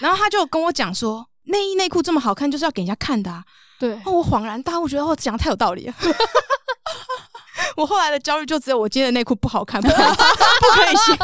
[0.00, 3.44] 然后他就跟我讲说，内衣内裤这么好看，就是要给人家看的啊。
[3.78, 5.94] 对，哦，我恍然大悟，觉得我讲的太有道理了。
[7.76, 10.06] 我后来的焦虑就只有我今天的内裤不好看，不可以，
[10.60, 11.16] 不可以掀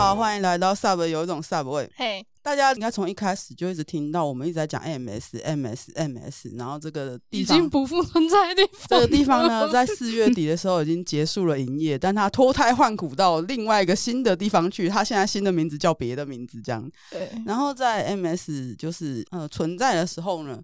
[0.00, 1.86] 好，欢迎来到 Sub，有一种 Sub 味。
[1.94, 8.86] 嘿，大家应该从一开始就一直听到我们一直在讲 MS，MS，MS，然后这个地方已经不复存在的地方。
[8.88, 14.88] 这个地方呢，在四月底的时候已经结束了营业，但它脱胎换骨到另外一个新的地方去。
[14.88, 16.90] 它现在新的名字叫别的名字，这样。
[17.10, 17.30] 对。
[17.44, 20.58] 然后在 MS 就是呃存在的时候呢，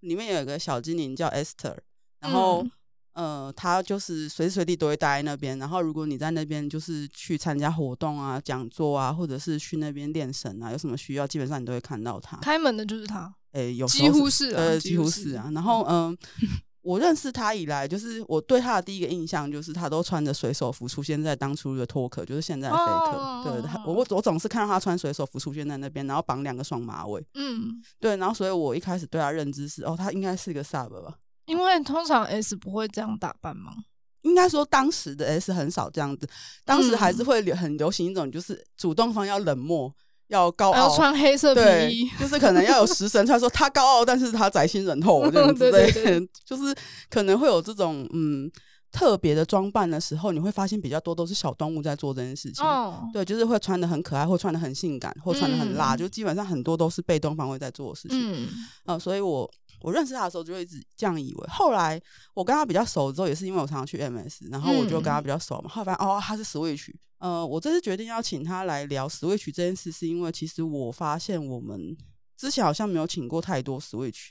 [0.00, 1.78] 里面有一个小精灵叫 Esther，
[2.20, 2.62] 然后。
[2.62, 2.70] 嗯
[3.14, 5.58] 呃，他就是随时随地都会待在那边。
[5.58, 12.36] 然后，如果你在那边就是去参加活动啊、讲座啊，或者是去那边练神啊，有什么需要，基本上你都会看到他。
[12.38, 15.50] 开门的就是他，哎，有几乎是，呃，几乎是啊。
[15.52, 16.18] 然后，嗯、呃，
[16.80, 23.42] 我认识他以来，就是我对他的第一个印象就是他都穿着水手服出现在当初的托克，就是现在的 Faker、哦。
[23.44, 27.24] 对他，我我总是看到他穿水手服出现在那边，然后绑两个双马尾。
[27.34, 28.16] 嗯，对。
[28.16, 31.18] 然后，所以我一开始对他认知是，哦，他应该是一个 Sub 吧。
[31.46, 33.72] 因为通常 S 不会这样打扮吗？
[34.22, 36.28] 应该说当时的 S 很少这样子，
[36.64, 39.92] 当时还是会流很流行一种，就是主动方要冷漠，
[40.28, 46.72] 要高傲，要穿黑色皮衣，就是可能要有食神他说他高傲，但是他宅心仁厚这样子，对，对，对， 就是
[47.10, 48.48] 可能会有这种嗯
[48.92, 58.48] 特别的装扮的时候，你会发现比较多都是小动物在做这件事情，哦、对，就是会穿的很可爱，或穿的很性感，或穿的很辣，嗯、就基本上很多都是被动方会在做的事情，嗯，
[58.84, 59.50] 呃、所以我。
[59.82, 62.00] 我认识他的时候就一直这样以为，后来
[62.34, 65.64] 我跟他比较熟之后，也是因为我常常去 MS，然后我就跟他比较熟嘛。
[65.66, 66.90] 嗯、后来发现哦，他是 Switch。
[67.18, 71.96] 呃，我这次决定要请他来聊 Switch 这件事，是因为其实我发现我们
[72.36, 74.30] 之前好像没有请过太多 Switch，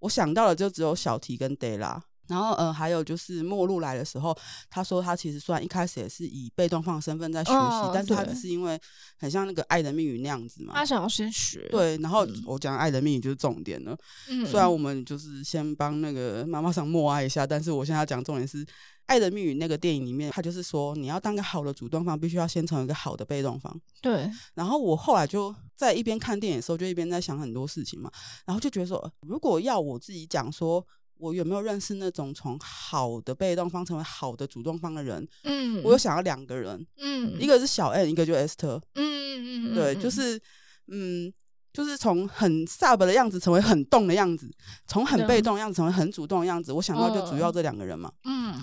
[0.00, 2.02] 我想到的就只有小提跟 Della。
[2.28, 4.36] 然后，呃，还有就是末路来的时候，
[4.68, 8.78] 他说他其实虽然一开始也是以被动方的身份在学习，哦、但是他只是因为
[9.18, 11.68] 很像那个爱的密语那样子嘛，他想要先学。
[11.70, 13.96] 对，然后我讲爱的密语就是重点了。
[14.28, 18.66] 嗯，虽然我们就是先帮那个妈妈桑默哀一下，但是我现在要讲重点是
[19.06, 23.80] 爱的密语那个电影里面，他就是说你要当个好的主动方，必须要先成为一个好的被动方。
[24.02, 24.28] 对。
[24.54, 28.10] 然后我后来就在一边看电影的时候，就一边在想很多事情嘛，
[28.44, 30.84] 然后就觉得说，如果要我自己讲说。
[31.18, 35.26] 我有没有认识那种从好的被动方成为好的主动方的人？
[35.44, 40.40] 嗯，我有想要两个人，嗯，一个是小 N，一个就 Esther，嗯嗯嗯，对，就是，
[40.88, 41.32] 嗯，
[41.72, 44.48] 就是从很 Sub 的样子成为很动的样子，
[44.86, 47.50] 从很被动的样子成为很主动的样子，我想到就主要。
[47.50, 48.54] 这两个人嘛，嗯，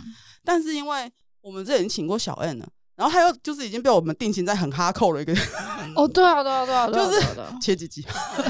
[0.43, 1.11] 但是因为
[1.41, 2.69] 我们这已经请过小 N 了。
[2.95, 5.33] 然后他又就是已经被我们定型在很哈扣了一个
[5.95, 7.19] 哦，对啊，对啊，对啊， 就是
[7.61, 8.05] 切鸡鸡，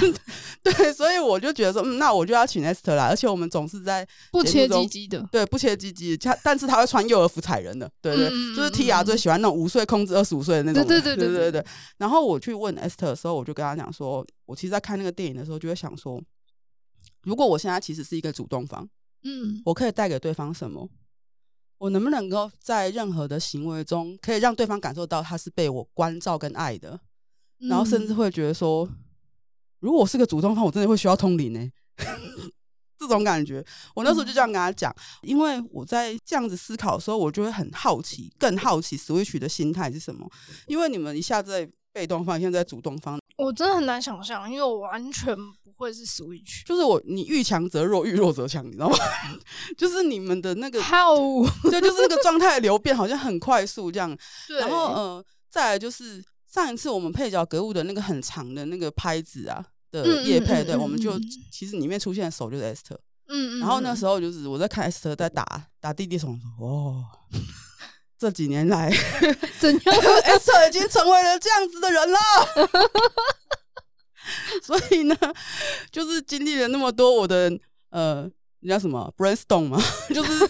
[0.62, 11.66] 对，所以我就觉得说，嗯，那我就要请 Esther 来，而且我们总是在不切鸡鸡的，对，不切鸡鸡，他但是他会穿幼儿服踩人的，对对，嗯、就是 Tia 最喜欢那种五岁控制二十五岁的那种，对对对对对对。
[11.98, 16.22] 然后我去问 Esther 的时候，我就跟他讲说，我其实，在看那个电影的时候，就会想说，
[17.24, 18.88] 如果我现在其实是一个主动方，
[19.24, 20.34] 嗯，我可以带给对。
[20.34, 20.90] 方什么？
[21.84, 26.98] 我能不能够在任何的行为中，可以让对方感受到他是被我关照跟爱的，
[27.60, 28.88] 嗯、然后甚至会觉得说，
[29.80, 31.70] 如果我是个主动方，我真的会需要通灵呢？
[32.98, 33.62] 这种感觉，
[33.94, 34.90] 我那时候就这样跟他讲，
[35.24, 40.26] 嗯、因为我在这样子思考的时候，我就会很好奇，更好奇 Switch 的心态是什么？
[40.68, 45.36] 因为你们一下子在被动方，现在在主动方，我真的很难想象，因为我完全。
[45.84, 48.98] 会是 Switch，就是我，你遇强则弱，遇弱则强，你知道吗？
[49.78, 54.18] 就是你们的那个 How， 对，就是那个状态流变好像很快速这样。
[54.48, 61.20] 对然后呃，再来就是上一次我们配角格物的那个很长的那个拍子啊的夜配，对，我们就
[61.52, 66.28] 其实里面出现的手就是 Esther，嗯嗯，然后那时候就是我在看 Esther 在打打弟弟手，
[66.58, 67.06] 说哦，
[68.18, 68.90] 这几年来
[69.60, 72.20] 怎样，Esther 已经成为了这样子的人了。
[74.64, 75.16] 所以呢，
[75.92, 77.52] 就是经历了那么多，我的
[77.90, 78.30] 呃，
[78.62, 79.82] 你叫什么 brainstorm 嘛，
[80.14, 80.50] 就是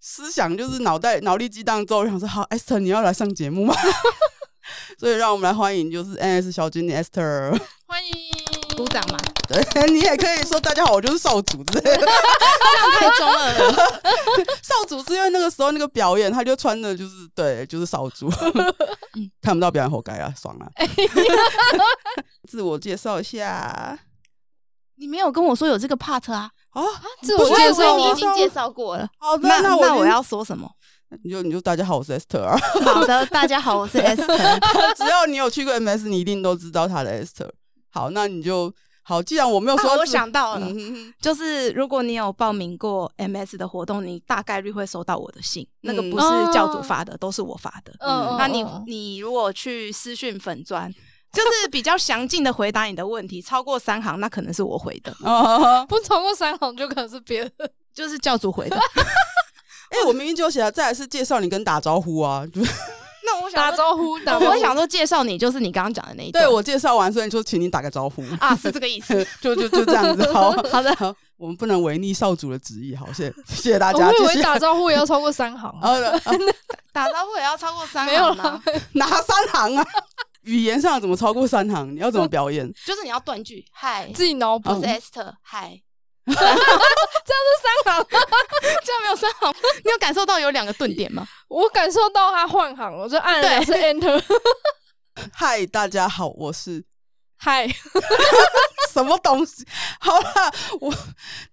[0.00, 3.74] 思想，就是脑袋脑力激荡之后，我想说好，Esther 你要来上节目吗？
[4.98, 8.12] 所以让我们来欢迎，就是 NS 小经理 Esther，欢迎，
[8.80, 9.18] 鼓掌嘛。
[9.46, 9.62] 对，
[9.92, 13.72] 你也可以说大家好，我就是少主之类的，这样太中二了。
[14.62, 18.30] 少主是因为那个时候那个表演，他就穿的就是对，就是少主，
[19.42, 20.66] 看不到表演活该啊，爽啊！
[22.48, 23.98] 自我介绍一下，
[24.96, 26.50] 你没有跟我说有这个 part 啊？
[26.70, 26.82] 啊，
[27.22, 29.06] 自我介绍你已经介绍过了。
[29.18, 30.70] 好的，那那我那我要说什么？
[31.24, 32.56] 你就你就大家好，我是 Esther 啊。
[32.84, 34.94] 好的，大家好，我是 Esther。
[34.96, 37.50] 只要你有去过 MS，你一定都知道他的 Esther。
[37.90, 38.72] 好，那你就
[39.02, 39.22] 好。
[39.22, 45.62] 既然我没有说，啊、我想到了，嗯、就是如果你有报名过 MS 的活动，你大概率会收到我的信。
[45.62, 47.92] 嗯、那个不是教主发的，都是我发的。
[48.00, 50.92] 嗯，那你你如果去私讯粉砖，
[51.32, 55.14] 就是比较详尽的回答你的问题，超过三行，那可能是我回的。
[55.22, 57.52] 哦，不超过三行就可能是别人，
[57.94, 58.76] 就是教主回的。
[59.90, 62.44] 哎、欸，我明明就写了，再来是介绍你跟打招呼啊。
[63.30, 66.44] 那我想打招呼，打招呼，我想说介绍你，就是你刚刚讲的那一段。
[66.44, 70.32] 对，我介绍完，所以就请你打个招呼啊，是这个意思， 就就就这样子。
[70.32, 72.96] 好 好的好，我们不能违逆少主的旨意。
[72.96, 74.08] 好，谢谢谢谢大家。
[74.08, 75.72] 我以为打招呼也要超过三行，
[76.92, 78.62] 打招呼也要超过三行，没有吗？
[78.92, 79.86] 哪三行啊？
[80.42, 81.94] 语言上怎么超过三行？
[81.94, 82.66] 你要怎么表演？
[82.86, 84.70] 就是你要断句，嗨，自己脑补。
[84.70, 85.80] 我是 Esther，嗨。
[86.38, 88.06] 这样是三行，
[88.84, 89.54] 这样没有三行。
[89.84, 91.26] 你有感受到有两个顿点吗？
[91.48, 94.22] 我感受到他换行了，我就按了是 Enter。
[95.32, 96.84] 嗨，大家好，我是
[97.36, 97.66] 嗨，
[98.92, 99.66] 什么东西？
[100.00, 100.94] 好啦，我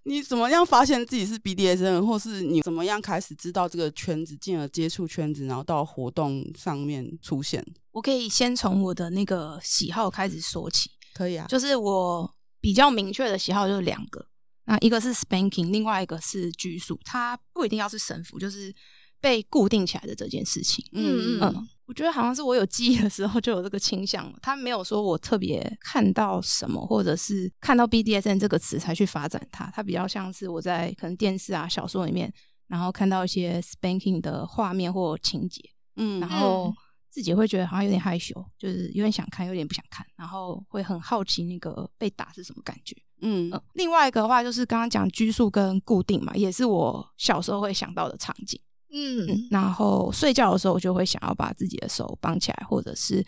[0.04, 7.66] 你怎么样发现自己是 BDSN，或是你怎么样开始知道这个圈子，进而接触圈子，然后到活动上面出现？
[7.92, 11.46] 我可以先从我的那个喜好开始说起，可以啊。
[11.50, 12.32] 就是我
[12.62, 14.26] 比较明确的喜好就是两个。
[14.68, 18.74] 那一个是 spanking，另外一个是拘束，它不一定要是绳缚，就是
[19.20, 20.86] 被固定起来的这件事情。
[20.92, 32.32] 嗯嗯，我觉得好像是我有记忆的时候就有这个倾向，他没有说我特别看到什么，或者是看到 BDSM 这个词才去发展它，它比较像是我在可能电视啊、小说里面，
[32.68, 35.62] 然后看到一些 spanking 的画面或情节，
[35.96, 36.74] 嗯，然后
[37.10, 42.94] 自己会觉得好像有点害羞，就是有点想看，有点不想看，然后会很好奇那个被打是什么感觉。
[43.22, 48.60] 嗯，呃，另外一个的话就是刚刚讲拘束跟固定嘛，也是我小时候会想到的场景。
[48.94, 53.26] 嗯，嗯，然后睡觉的时候，我就会想要把自己的手绑起来，或者是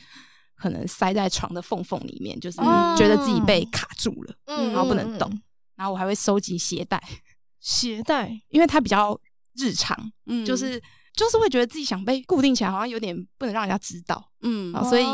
[0.55, 2.57] 可能塞在床的缝缝里面，就是
[2.97, 5.29] 觉得自己被卡住了，嗯，然后不能动。
[5.75, 7.01] 然后我还会收集鞋带，
[7.59, 9.19] 鞋带，因为它比较
[9.55, 9.97] 日常，
[10.27, 10.81] 嗯，就是
[11.15, 15.05] 就是会觉得自己想被固定起来，好像有点不能让人家知道，嗯，所以。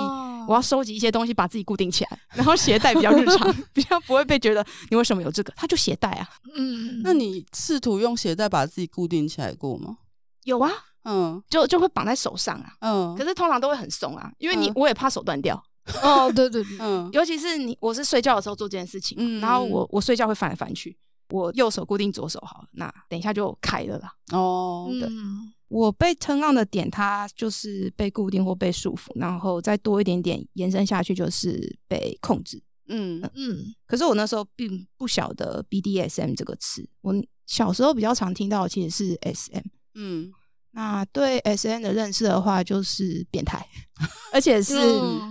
[0.48, 5.54] 我要收集一些东西，把自己固定起来，然后鞋带比较日常， 比较不会被觉得你为什么有这个？
[5.56, 6.28] 它就鞋带啊。
[6.56, 9.98] 嗯，那你试图用鞋带把自己固定起来过吗？
[10.44, 10.72] 有啊，
[11.06, 15.62] 嗯，就就会绑在手上啊，嗯，可是通常都会很松啊，因为你、嗯、我也怕手断掉。
[16.02, 20.98] 哦，对对对，嗯，尤其是你，我是睡觉的时候做这件事情，嗯，然后我我睡觉会翻来翻去，
[21.30, 24.12] 我右手固定左手好了，那等一下就开了啦。
[24.32, 25.08] 哦，对。
[25.08, 32.62] 嗯我被 turn on 的点，它就是被固定或被束缚，然后再多一点点延伸下去，就是被控制。
[32.88, 33.74] 嗯嗯。
[33.88, 37.14] 可是我那时候并不晓得 BDSM 这个词，我
[37.48, 39.68] 小时候比较常听到的其实是 SM。
[39.96, 40.32] 嗯。
[40.72, 43.66] 那对 SM 的认识的话，就是变态，
[44.34, 44.76] 而且是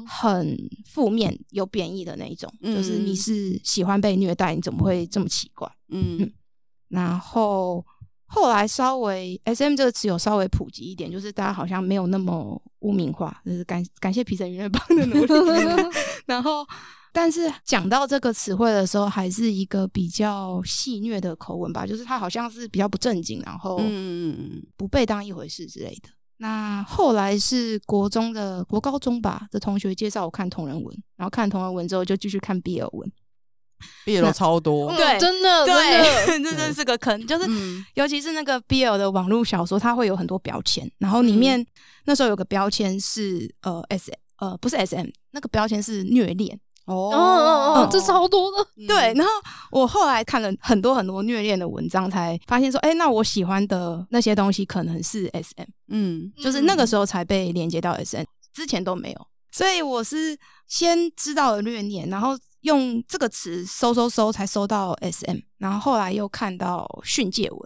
[0.06, 5.70] 很负面、有贬义的那一种，嗯、就是你是喜欢被虐待，你怎么会这么奇怪？
[5.90, 6.16] 嗯。
[6.18, 6.32] 嗯
[6.88, 7.84] 然后。
[8.34, 15.32] 后来稍微 S M 这个词有稍微普及一点，就是大家好像没有那么污名化，就是感感谢皮神音乐帮的努力。
[16.26, 16.66] 然后，
[17.12, 23.80] 但是讲到这个词汇的时候，还是一个比较戏谑的口吻吧，就是他好像是比较不正经，然后
[24.76, 26.08] 不被当一回事之类的。
[26.38, 33.12] 那后来是国中的国高中吧的同学介绍我看同人文，然后看同人文之后就继续看 BL 文。
[34.06, 37.26] BL 超多，对，真的，对，真的， 这真是个坑。
[37.26, 37.48] 就是，
[37.94, 41.64] 尤其是那个 BL 的网络小说，它会有很多标签，然后里面
[42.04, 46.58] 那时候有个标签是呃 S 呃不是 SM，那个标签是虐恋。
[46.86, 48.86] 哦哦哦，这超多的。
[48.86, 49.30] 对，然后
[49.70, 55.64] 我后来看了很多很多虐恋的文章，才发现说，哎，那我喜欢的那些东西可能是 SM。
[55.88, 59.26] 嗯，就是那个时候才被连接到 SM，之前都没有。
[59.50, 60.36] 所以我是
[60.68, 62.36] 先知道了虐恋，然后。
[62.64, 67.60] 用这个词搜搜搜才搜到 SM，然后后来又看到训诫文，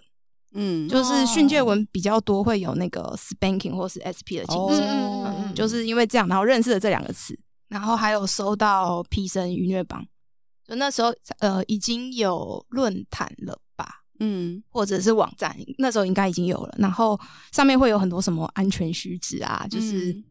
[0.55, 5.35] 嗯，就是训诫文比较多会有那个 spanking 或是 SP 的情节，哦。
[5.38, 7.38] 嗯，就是因为这样，然后认识了这两个词，
[7.69, 10.05] 然后还有搜到 P 生愉虐榜，
[10.67, 17.19] 就那时候呃已经有论坛了吧，嗯，或者是网站，那时候应该已经有了，然后
[17.52, 20.12] 上面会有很多什么安全须知啊，就是。
[20.12, 20.25] 嗯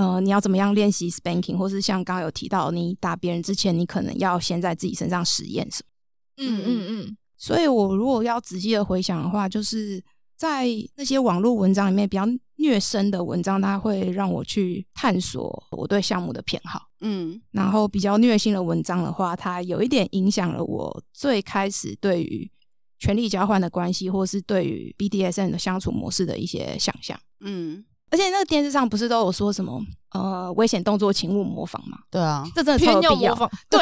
[0.00, 6.42] 呃，你要怎么样练习 spanking，或是像刚刚有提到，你打别人之前，你可能要先在自己身上实验什么？
[6.42, 7.16] 嗯嗯嗯。
[7.36, 10.02] 所以我如果要仔细的回想的话，就是
[10.38, 10.66] 在
[10.96, 12.24] 那些网络文章里面比较
[12.56, 16.80] 虐身的文章，它会让我去探索我对项目的偏好。
[17.02, 17.38] 嗯。
[17.50, 22.50] 然后比较虐心的文章的话，它有一点影响了我最开始对于
[22.98, 27.20] 权力交换的关系，或是对于 BDSM 的相处模式的一些想象。
[27.40, 29.80] 嗯，而且那个电视上不是都有说什么
[30.12, 31.98] 呃危险动作请勿模仿吗？
[32.10, 33.34] 对啊，这真的超有必要。
[33.70, 33.80] 对，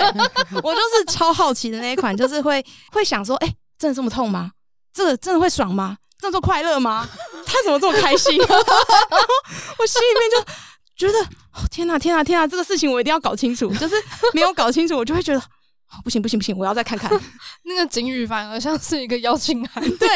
[0.62, 4.52] 我就是超好奇的那一款，就是会会想说，哎、欸，真的这么痛吗？
[4.92, 5.96] 这个真的会爽吗？
[6.18, 7.08] 这么快乐吗？
[7.46, 8.38] 他怎么这么开心？
[8.40, 10.52] 我心里面就。
[10.98, 11.18] 觉得
[11.52, 13.72] 哦天哪天哪天哪，这个事情我一定要搞清楚。
[13.76, 13.94] 就是
[14.34, 15.40] 没有搞清楚，我就会觉得
[16.02, 17.08] 不行不行不行，我要再看看。
[17.62, 19.80] 那个警语反而像是一个邀请函。
[19.96, 20.08] 对，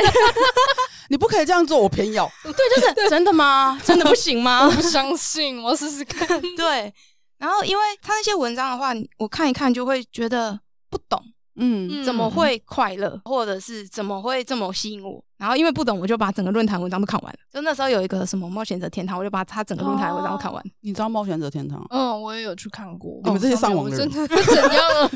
[1.08, 2.30] 你不可以这样做，我偏要。
[2.44, 3.80] 对，就是 真的吗？
[3.84, 4.64] 真的不行吗？
[4.66, 6.40] 我不相信，我试试看。
[6.56, 6.92] 对，
[7.38, 10.58] 然后因为他那些文章的话，我看一看就会觉得
[10.90, 11.22] 不懂。
[11.56, 15.22] 嗯，怎么会快乐，或者是怎么会这么吸引我？
[15.42, 17.38] 然后因为不懂，我就把整个论坛文章都看完了。
[17.52, 20.62] 就那时候有一个什么冒险者天堂，我就把他整个论坛文章都看完。
[20.82, 21.84] 你知道冒险者天堂？
[21.90, 23.20] 嗯，我也有去看过。
[23.24, 24.20] 你们这些上网的人 怎
[24.72, 25.10] 样？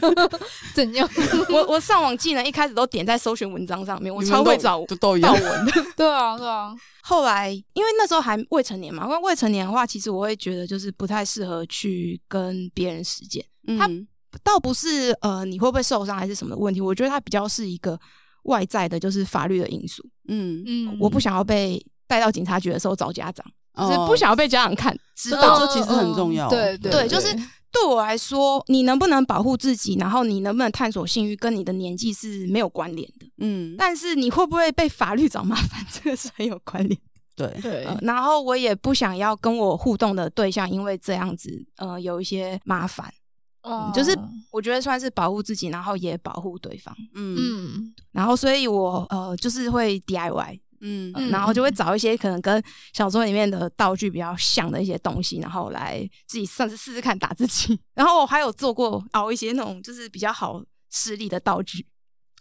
[0.74, 1.08] 怎样？
[1.48, 5.72] 我我上网技能一开始都点在搜寻文章上面，我超会找就都一样文的。
[5.96, 6.74] 对啊，对啊。
[7.02, 13.44] 后来因为那时候还未成年嘛，因为未成年的话，其实我会觉得就是不太适合去跟别人实践。
[13.68, 14.08] 嗯。
[14.44, 16.78] 倒不是呃，你会不会受伤还是什么的问题？
[16.78, 17.98] 我觉得他比较是一个
[18.46, 20.02] 外在的，就是法律的因素。
[20.28, 26.48] 嗯嗯，我不想要被带到警察局的时候找家长，哦、就是不想要被家长看 知道，这其实很重要。
[26.48, 27.32] 对对对，就是
[27.70, 33.26] 对我来说，你能不能保护自己，然后你能不能探索性欲，跟你的年纪是没有关联的。
[33.38, 36.98] 嗯，但是你会不会被法律找麻烦， 这个是很有关联。
[37.36, 43.12] 对对、呃，然后我也不想要跟我互动的对象因为这样子呃有一些麻烦。
[43.68, 44.16] 嗯，就是
[44.52, 46.94] 我觉得算是保护自己，然后也保护对方。
[47.14, 57.78] 嗯，然后所以我呃就是会 DIY，嗯、呃，然后就会找一些可能跟小说里面的道具比较像的一些东西，然后来自己算是试试看打自己。
[57.94, 61.84] 然后我还有做过熬一些那种就是比较好施力的道具，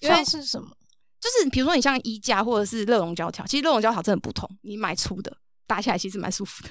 [0.02, 0.70] 因为是什么？
[1.20, 6.70] 就是比如说你像衣架或者是热熔胶条，其实热熔胶条真的不痛，你买粗的打起来其实蛮舒服的。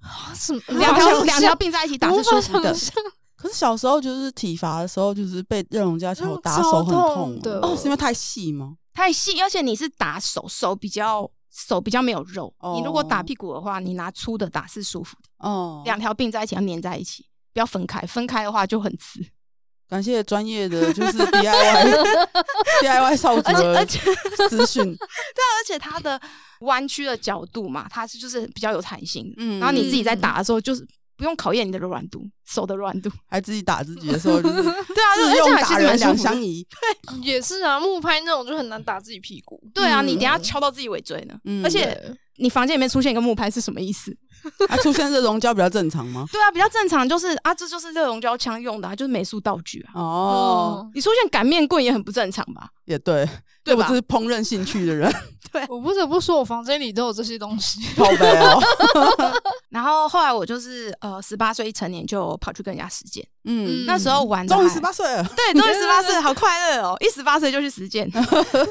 [0.00, 0.60] 啊，什么？
[0.78, 2.72] 两条两条并在一起打是舒服的。
[3.40, 8.74] 可是小时候就是体罚的时候，就是被热熔胶条打手很痛的，哦，是因为太细吗？
[8.92, 12.52] 太细，而且你是打手，手比较手比较没有肉。
[12.58, 15.48] 哦、你如果打屁股的话，你拿粗的打是舒服的。
[15.48, 19.24] 哦，两条并在一起要粘在一起，不要分开，分开的话就很刺。
[19.88, 22.20] 感谢专业的就是 DIY
[22.82, 24.82] DIY 少主的资讯。
[24.84, 26.20] 对啊，而且它的
[26.62, 29.32] 弯曲的角度嘛，它是就是比较有弹性。
[29.36, 30.84] 嗯，然后你自己在打的时候就是。
[31.18, 36.66] 不用考验你的柔软度，手的软度， 还自己打自己的时候，就是 对啊，自用打人两相宜。
[36.70, 39.60] 对， 也是啊，木拍那种就很难打自己屁股。
[39.74, 41.34] 对啊，你等下敲到自己尾椎呢。
[41.44, 44.16] 嗯，而且你房间里面出现一个木拍是什么意思？
[44.68, 46.26] 啊，出现热熔胶比较正常吗？
[46.32, 50.00] 对啊，比较正常，就是啊，这就是热熔胶枪用的，啊，就是美术道具啊。
[50.00, 52.68] 哦，你出现擀面棍也很不正常吧？
[52.84, 53.28] 也对，
[53.62, 53.86] 对吧？
[53.88, 55.12] 我是烹饪兴趣的人。
[55.52, 57.80] 对，我不得不说，我房间里都有这些东西。
[57.96, 58.60] 好呗哦。
[59.70, 63.26] 然后后来我就是呃，十八岁一成年就跑去跟人家实践。
[63.44, 65.22] 嗯，那时候玩终于十八岁了。
[65.36, 66.96] 对，终于十八岁，好快乐哦！
[67.00, 68.10] 一十八岁就去实践。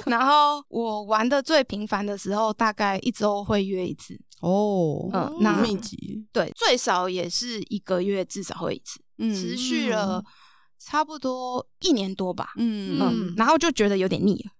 [0.05, 4.19] 然后我玩的最频繁的时候，大概一周会约一次。
[4.41, 6.25] 哦，嗯，那密集。
[6.31, 8.99] 对，最少也是一个月至少会一次。
[9.17, 10.23] 嗯，持续了
[10.79, 12.53] 差不多一年多吧。
[12.57, 14.51] 嗯嗯，然后就觉得有点腻了。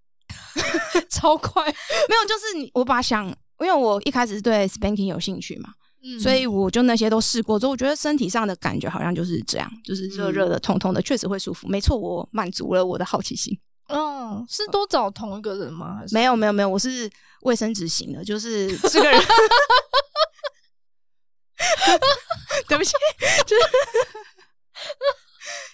[1.10, 1.64] 超快，
[2.10, 3.28] 没有，就是你，我把想，
[3.60, 5.70] 因为我一开始是对 spanking 有兴趣嘛，
[6.04, 11.68] 嗯，所以我就那些都试过之后，我觉得身体上的感觉好像就是这样，就是热热的、痛痛的，确实会舒服。
[11.68, 13.58] 没错，我满足了我的好奇心。
[13.88, 15.98] 嗯，是都找同一个人吗？
[16.00, 17.10] 还是没有，没有，没有，我是
[17.42, 19.20] 卫生纸型的，就是这个人。
[22.68, 22.92] 对不起，
[23.48, 23.62] 就是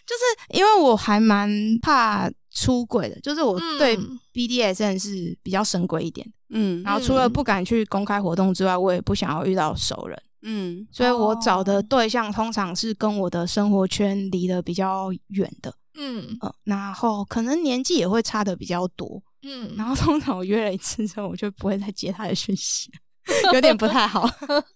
[0.06, 1.50] 就是因为我还蛮
[1.82, 2.30] 怕。
[2.56, 3.98] 出轨的，就是我对
[4.32, 22.90] BDSN 是比较深闺一点，嗯，然后除了不敢去公开活动之外，我也不想要遇到熟人，嗯，所以我找的对象通常是跟我的生活圈离得比较远的，嗯，呃，然后可能年纪也会差的比较多，嗯，然后通常我约了一次之后，我就不会再接他的讯息，
[23.54, 24.30] 有点不太好。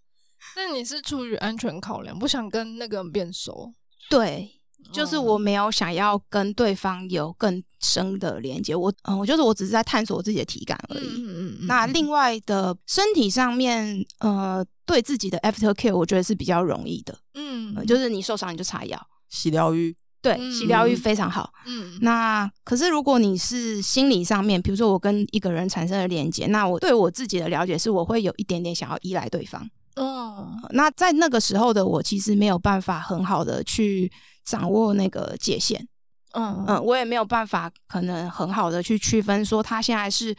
[0.55, 3.73] 那你是出于安全考量，不想跟那个人变熟？
[4.09, 4.53] 对。
[4.93, 11.07] 就是我没有想要跟对方有更深的连接，我嗯，我就是我只是在探索我自己的体感而已。
[11.07, 11.67] 嗯嗯嗯。
[11.67, 17.17] 那另外的身体上面，呃，对自己的 after care，我觉得是比较容易的。
[17.33, 21.51] 嗯、呃，就是你受伤你就擦药， 洗疗愈，对，洗疗愈非常好。
[21.65, 21.97] 嗯。
[22.01, 29.67] 那可是如果你是心理上面，比如说我跟一个人产生了连接，那我对我自己的了解是，我会有一点点想要依赖对方。
[29.95, 30.51] 哦。
[30.71, 34.11] 那在那个时候的我，其实没有办法很好的去。
[34.47, 35.85] 掌握那个界限，
[36.31, 40.33] 嗯嗯，我也没有办法可能很好的去区分说他现在是，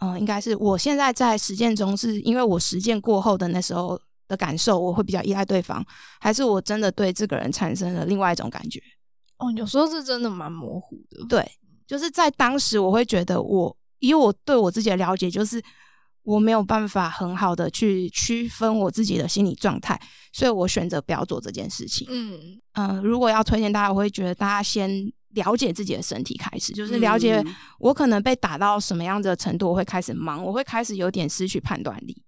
[0.00, 5.84] 嗯，应该是我现在在实践中是因为我实践过后的那时候的感受，我会比较依赖对方，
[6.20, 8.80] 还是我真的对这个人产生了另外一种感觉？
[9.38, 11.24] 哦，有时候是真的蛮模糊的。
[11.28, 11.50] 对，
[11.86, 15.60] 就是在当时我会觉得我以我对我自己的了解，就是。
[16.24, 19.98] 我没有办法很好的去区分我自己的心理状态，
[20.30, 22.06] 所以我选择不要做这件事情。
[22.10, 27.42] 嗯嗯、呃，如果要推荐大家，我会觉得大家先了解自己的身体开始，就是了解
[27.78, 32.22] 我可能被打到什么样子的程度，我会开始忙，我会开始有点失去判断力。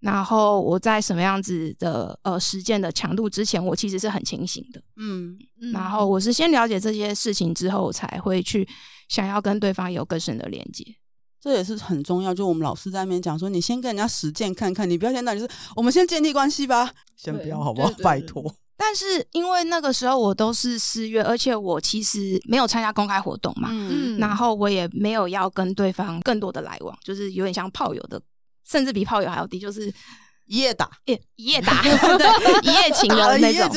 [0.00, 4.80] 然后我在什么样子的呃实践的强度之前，我其实是很清醒的。
[4.96, 5.36] 嗯，
[5.72, 8.68] 然后我是先了解这些事情之后，才会去
[9.08, 10.84] 想要跟对方有更深的连接。
[11.40, 17.90] 这也是很重要，就我们老师在那边讲说，你先跟人家实践看看，你不要先那就是我们先建立关系吧，先不要好不好？
[18.02, 18.54] 拜托。
[18.78, 28.20] 但是因为那个时候我都是私约，而且我其实没有参加公开活动嘛，嗯，然后我也没有要跟对方更多的来往，就是有点像炮友的，
[28.66, 29.92] 甚至比炮友还要低，就是
[30.46, 33.70] 一夜打，一一夜打， 对，一夜情的那种。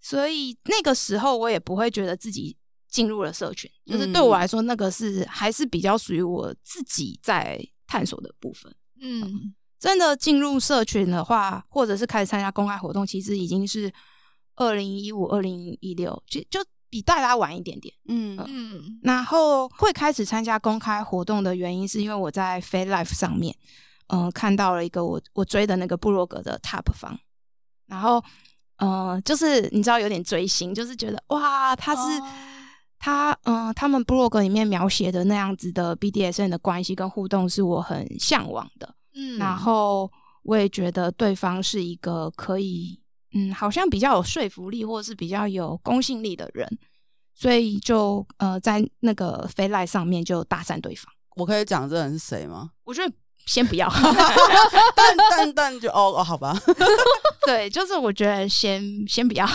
[0.00, 2.56] 所以那个时候我也不会觉得自己。
[2.90, 8.74] 进入了社群，就是对我来说，那个是还是比较属于我自己在探索的部分。
[9.02, 13.92] 嗯，真的进入社群的话，或者是开始参加公开活动，其实已经是
[14.56, 17.94] 二零一五、二零一六，就就比大家晚一点点。
[18.08, 23.54] 嗯嗯，然后会开始参加公开活动的原因，是因为我在 FetLife 上面，
[24.08, 27.16] 嗯、呃，看到了一个我我追的那个部落格的 Top 方，
[27.86, 28.22] 然后，
[28.76, 32.00] 嗯、呃，就是你知道有点追星，就是觉得哇，他是。
[32.20, 32.28] 哦
[33.00, 38.92] 他嗯、呃，他们部落格里面描写的那样子的 BDSN 的关系跟互动，是我很向往的。
[39.14, 40.10] 嗯，然后
[40.42, 43.00] 我也觉得对方是一个可以
[43.34, 46.68] 嗯，好像比较有说服力，或者是比较有公信力的人，
[47.36, 51.06] 所以就呃，在那个 FetLife 上面就搭讪对方。
[51.36, 52.72] 我可以讲这人是谁吗？
[52.82, 53.14] 我觉得
[53.48, 53.88] 先不要，
[54.94, 56.54] 但但但就哦哦，好吧。
[57.46, 59.46] 对，就是我觉得先先不要，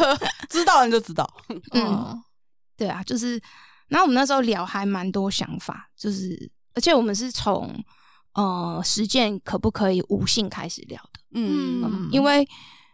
[0.48, 1.28] 知道你就知道，
[1.72, 1.84] 嗯。
[1.86, 2.22] 嗯
[2.74, 3.40] 对啊，就是，
[3.88, 7.72] 然后我们那时候聊还蛮多想法，就是，而且我们是从
[8.32, 12.44] 呃实践可不可以无性开始聊的，嗯，嗯，因为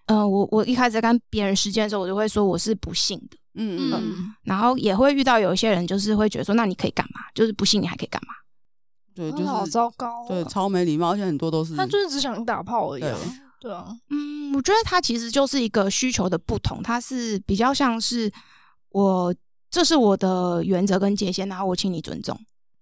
[0.07, 7.21] 呃我我一开始跟别人实践的时候，我就会说我是不性的，嗯嗯，嗯，然后也会遇到有一些人就是会觉得说，那你可以干嘛？
[7.33, 8.35] 就是不信你还可以干嘛？
[9.19, 13.15] 对，就是好糟糕，对，超没礼貌，而且很多都是他就是只想打炮而已，对，
[13.61, 18.33] 对啊，嗯，我觉得他其实就是一个需求的不同，他是比较像是
[18.91, 19.35] 我。
[19.71, 22.35] 这是我的原则跟界限，然后我请你尊重。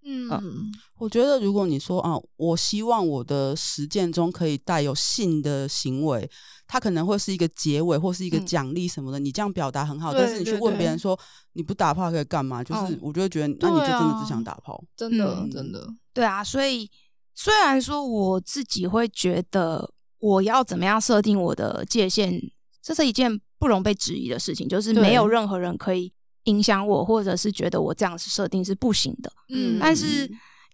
[0.05, 6.31] 嗯，嗯，我觉得如果你说啊，我希望我的实践中可以带有性的行为，
[6.65, 10.13] 它可能会是一个结尾或是一个奖励什么的，嗯、你这样表达很好。
[10.13, 11.19] 但是你去问别人说
[11.51, 12.63] 你不打炮可以干嘛？
[12.63, 15.85] 就是我就会觉得，那你就真的只想打炮，真的真的。
[16.17, 16.89] 对啊，所以
[17.33, 22.41] 虽然说我自己会觉得我要怎么样设定我的界限，
[22.81, 26.11] 这是一件不容被质疑的事情，就是没有任何人可以。
[26.47, 29.29] 影响我，或者是觉得我这样子设定是不行的。
[29.49, 30.25] 嗯，但是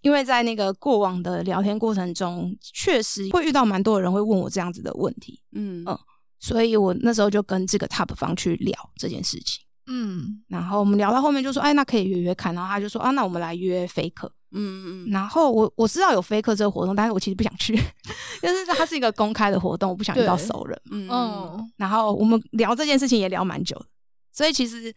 [0.02, 5.42] 因为在那个过往的聊天过程中，确实会遇到蛮多人会问我这样子的问题。
[5.54, 5.98] 嗯嗯，
[6.40, 9.64] 所以我那时候就跟这个 Top 方去聊这件事情。
[9.88, 12.54] 嗯，然后我们聊到后面就说，哎，那可以约约看。
[12.56, 14.32] 然后他就说，啊，那我们来约飞客。
[14.56, 17.76] 嗯嗯，然后我我知道有飞客这个活动，但是我其实不想去，
[18.42, 20.82] 就是它是一个公开的活动，我不想遇到熟人。
[20.92, 23.86] 嗯嗯，然后我们聊这件事情也聊蛮久的，
[24.32, 24.94] 所以其实。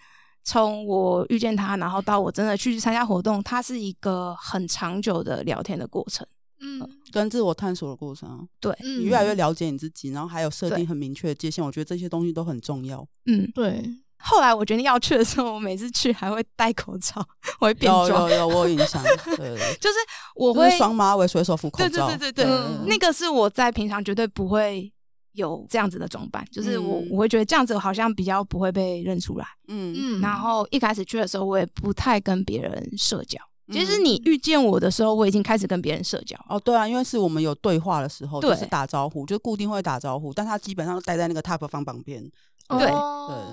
[0.48, 6.24] 从我遇见他，然后到我真的去参加活动，它是一个很长久的聊天的过程，
[6.60, 8.46] 嗯，跟自我探索的过程。
[8.60, 11.64] 对，你越来越了解你自己，然后还有设定很明确的界限。
[11.64, 13.04] 我觉得这些东西都很重要。
[13.24, 13.82] 嗯，对。
[14.18, 17.24] 后来我决定要去的时候，我每次去还会戴口罩，
[17.60, 18.08] 我会变装。
[18.08, 19.02] 有有有，我有印象。
[19.36, 19.96] 对，就是
[20.34, 21.88] 我会双马尾、随手扶口罩。
[21.88, 24.92] 对对对对对，那个是我在平常绝对不会。
[25.36, 30.20] 有这样子的装扮，就是我我会觉得这样子好像比较不会被认出来，嗯嗯。
[30.22, 33.38] 然后一开始去的时候，我也不太跟别人社交。
[33.70, 36.34] 其实你遇见我的时候，我已经开始跟别人社交。
[36.48, 42.24] 哦，对啊，因为是我们有对话的时候，就是打招呼，就固定会打招呼，但他基本上都待在那个 Top 方旁边。
[42.68, 42.90] 对，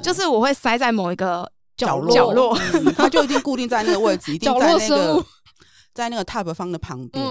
[0.01, 2.57] 就是我会塞在某一个角落，角落，
[2.95, 5.25] 它就一定固定在那个位置，一定在那个
[5.93, 7.23] 在那个 tap 方的旁边。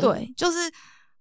[0.00, 0.58] 对，就是。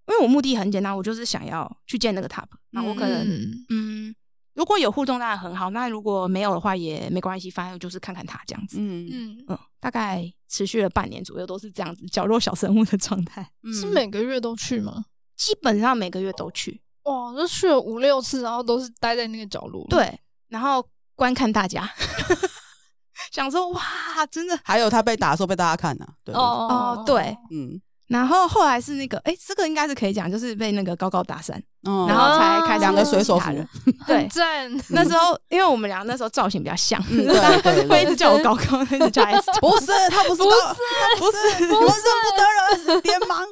[0.10, 2.46] 因为我目的很简单，我就是想要去见那个 tap。
[2.70, 4.16] 那我可能，嗯，嗯，
[4.54, 8.78] 如果有互动当然很好，那如果没有的话也没关系，反正就是看看他这样子。
[8.80, 13.52] 嗯嗯嗯，大概持续了半年左右，都是这样子角落小生物的状态。
[13.64, 15.04] 嗯、是每个月都去吗？
[15.36, 16.82] 基本上每个月都去。
[17.08, 19.86] 哇，就去了五六次，然后都是待在那个角落。
[19.90, 21.90] 对，然后观看大家。
[23.32, 23.82] 想说哇，
[24.30, 24.58] 真的。
[24.64, 26.14] 还有他被打的时候被大家看呢、啊。
[26.24, 27.82] 对哦哦，对，嗯。
[28.08, 33.52] 然后后来是那个，哎，这个应该是可以讲，就是被那个高高打散，哦、然后才开始两个水手服。
[34.06, 34.72] 对，赞。
[34.92, 39.52] 那时候因为我们俩那时候造型比较像，嗯、对， 会一直叫我高高，一直叫 S。
[39.60, 40.50] 不是，他不是高，
[41.18, 43.46] 不是，不是，我认不得人，脸盲。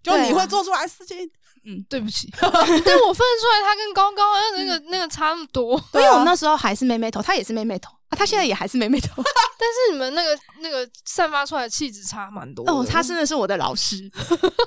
[0.00, 1.28] 就你会做出来事情。
[1.64, 4.22] 嗯，对不起， 但我分得出来他跟高高
[4.56, 7.90] 那个那个差那么多， 因为我那时候还是妹妹头，他也是妹妹头。
[8.08, 9.10] 啊，他现在也还是妹妹头，
[9.58, 12.84] 但是你们那个那个散发出来的气质差蛮多哦。
[12.84, 14.10] 他真的是我的老师，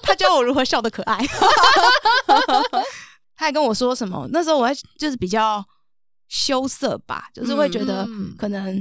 [0.01, 1.23] 他教我如何笑得可爱，
[3.35, 4.27] 他还跟我说什么？
[4.31, 5.63] 那时候我还就是比较
[6.27, 8.75] 羞涩吧，就是会觉得可能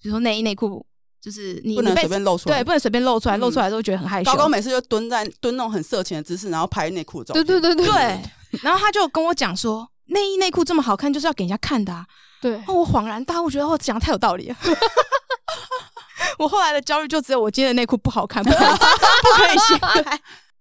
[0.00, 0.86] 比如说内衣内裤。
[1.20, 4.30] 就是你不能随便露出来，对，不能随便露出来，露出来都觉得很害羞。
[4.30, 7.34] 高高每次就蹲在蹲那种很色情的姿势，然后拍内裤照。
[7.34, 8.20] 对对对对，对。
[8.62, 12.06] 然后他就跟我讲说，内衣内裤这么好看，就是要给人家看的啊。
[12.40, 12.62] 对。
[12.68, 14.56] 我恍然大悟，觉得我讲的太有道理了。
[16.38, 19.74] 我后来的焦虑就只有我今天的内裤不好看，不可以， 不可以洗。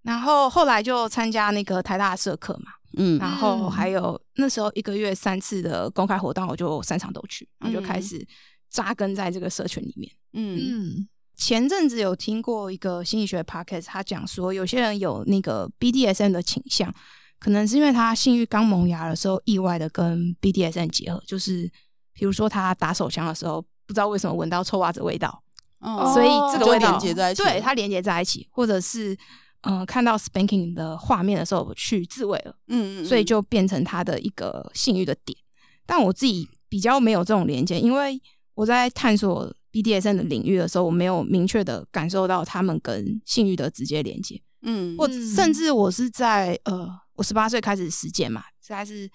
[0.01, 8.25] 然后后来就参加那个台大的社课嘛，嗯，然后还有那时候一个月三次的公开活动，我就三场都去，然后就开始。
[8.69, 10.11] 扎根在这个社群里面。
[10.33, 16.93] 嗯，前阵子有听过一个心理学 podcast，他讲说有些人有那个 BDSM 的倾向，
[17.39, 21.71] 可能是因为他性欲刚萌芽的时候意外的跟 BDSM 结合，就是
[22.13, 25.43] 比如说他打手枪的时候，不知道为什么闻到臭袜子味道，
[25.79, 29.13] 哦，所以这个味道连接在一起，对，它连接在一起，或者是
[29.61, 35.37] 嗯、呃、看到 spanking 的画面的时候去自慰了，嗯，嗯嗯，所以就变成他的一个性欲的点。
[35.85, 38.19] 但我自己比较没有这种连接，因为
[38.57, 44.41] 我在探索 BDSM 的领域的时候，我没有明确的感受到他们跟性欲的直接连接。
[44.63, 49.07] 嗯，或甚至我是在呃，我十八岁开始实践嘛，大概是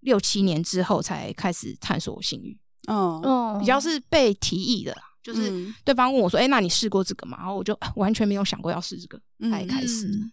[0.00, 2.58] 六七年之后才开始探索性欲。
[2.88, 10.08] 哦哦，比较是被提议的啦，就是对方问我说：“哎、欸，那你试过这个吗？”然后我就完全没有想过要试这个，才开始。
[10.08, 10.32] 嗯、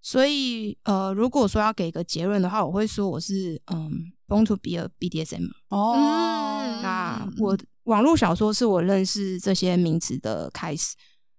[0.00, 5.50] 所以呃，如果说要给一个结论的话，我会说我是嗯，born to be a BDSM。
[5.68, 7.54] 哦，嗯、那我。
[7.88, 10.94] 网络小说是我认识这些名词的开始。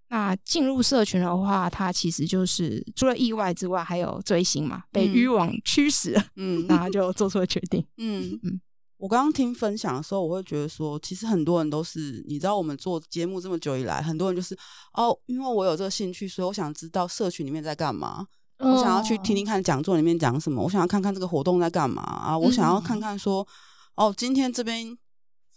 [0.09, 7.85] 那进入社群的话，它其实就是除了意外之外，还有追星嘛，被欲望驱使，嗯，然后就做出了决定。
[7.97, 8.61] 嗯嗯，嗯
[8.97, 14.57] 我刚刚听分享的时候，我会觉得说，其实很多人都是，你知道，我们做节目这么久以来，很多人就是
[14.93, 18.25] 哦，因为我有这个兴趣，所以我想知道社群里面在干嘛，
[18.57, 23.47] 哦、我想要去听听看讲座里面讲什么，我想要看看这个活动在干嘛啊，我想要看看说，
[23.97, 24.97] 嗯、哦，今天这边。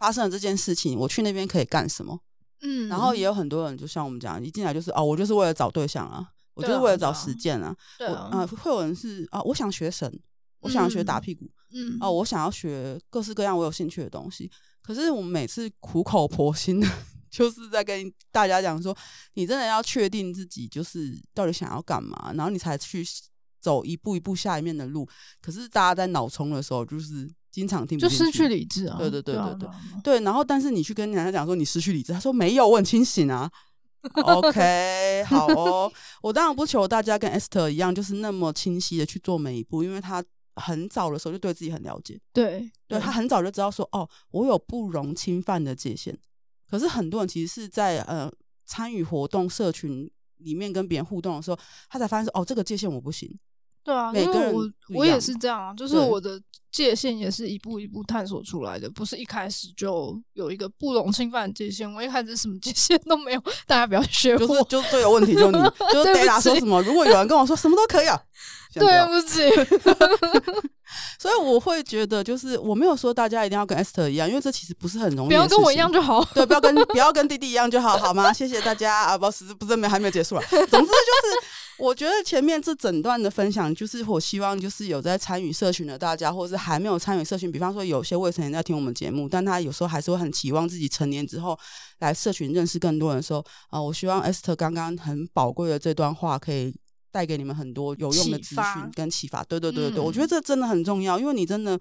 [0.03, 2.19] 发生了这件事情，我去那边可以干什么？
[2.61, 7.73] 嗯，然后也有很多人，就像我们讲，一进来就是哦，我就是为了找对象啊，我就是为了找实践啊。
[7.97, 10.13] 对啊，啊、呃，会有人是啊，我想学神，
[10.59, 14.51] 我想学打屁股，嗯，哦、啊，我想要学各式各样我有兴趣的东西。
[14.83, 16.89] 可是我们每次苦口婆心的，
[17.31, 18.97] 就是在跟大家讲说，
[19.35, 23.07] 你真的要确定自己就是到底想要干嘛，然后你才去
[23.61, 25.09] 走一步一步下一面的路。
[25.41, 27.33] 可是大家在脑冲的时候，就是。
[27.53, 28.97] 经常听不就失去理智啊！
[28.99, 29.69] 对对对对对对，
[30.03, 33.49] 对，然后但是你去跟人家讲说你失去理智，他说没有，我很清醒啊。
[34.25, 40.25] OK， 好哦，我当然不求大家跟 Esther 一样，就是那么清晰的去做每一步，因为他
[40.57, 42.19] 很早的时候就对自己很了解。
[42.33, 46.19] 对，对他很早就知道说哦，我有不容侵犯的界限。
[46.69, 48.33] 可是很多人其实是在呃
[48.65, 53.39] 参与活动社群里面跟别人互动的时候，他才发现说哦，这个界限我不行。
[53.85, 56.41] 对啊，因为我我也是这样啊，就是我的
[56.71, 61.93] 界限也是一步一步探索出来的，不是一开始就有一个不容侵犯的界限。
[61.93, 64.39] 我一开始什么界限都没有，大家不要学我。
[64.39, 65.59] 就是就最有问题就你，
[65.93, 68.19] 就是 Data 说什么，如果有人跟我说什么都可以啊，
[68.75, 69.41] 对不起。
[71.19, 75.29] 所以我会觉得，就是我没有说大家一定要跟 Esther 一样，因为这其实不是很容易。
[75.29, 78.33] 不要跟我一样就好，对，不要跟不要跟弟弟一样就好，好吗？
[78.33, 80.43] 谢谢大家啊，不是不是没还没有结束了。
[80.51, 80.93] 总之就是。
[81.79, 91.59] 我觉得前面这整段的分享，就是我希望就是有在参与社群的大家，或者是还没有参与社群，比方说有些未成年在听我们节目，但他有时候还是会很期望自己成年之后
[91.99, 96.73] 来社群认识更多人的时候啊、呃，我希望 Esther 刚刚很宝贵的这段话可以
[97.13, 99.45] 带给你们很多有用的资讯跟启发。
[99.45, 101.79] 对对对对，嗯、我觉得这真的很重要，因为你真的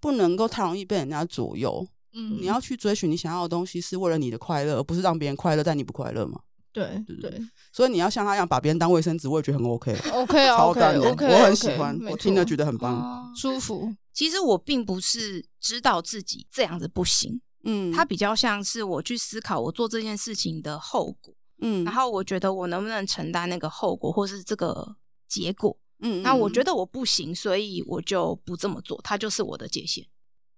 [0.00, 1.86] 不能够太容易被人家左右。
[2.14, 6.40] 嗯，你要去追寻你想要的东西，是为了你的快乐，而不是让别人快乐但你不快乐嘛。
[6.72, 7.40] 对对，
[7.72, 9.92] 所以你要像他一样把别人当卫生纸，我也觉得很 OK。
[10.12, 13.92] OK 啊， 超干的，我很喜欢，我听了觉得很棒，舒服。
[14.14, 24.96] 其实我并不是知道自己这样子不行，嗯，他比较像是我去思考我做这件事情的后果，嗯，然后我觉得我能不能承担那个后果，或是这个
[25.28, 30.06] 结果，嗯，那我觉得我不行，所以我就不这么做，它就是我的界限。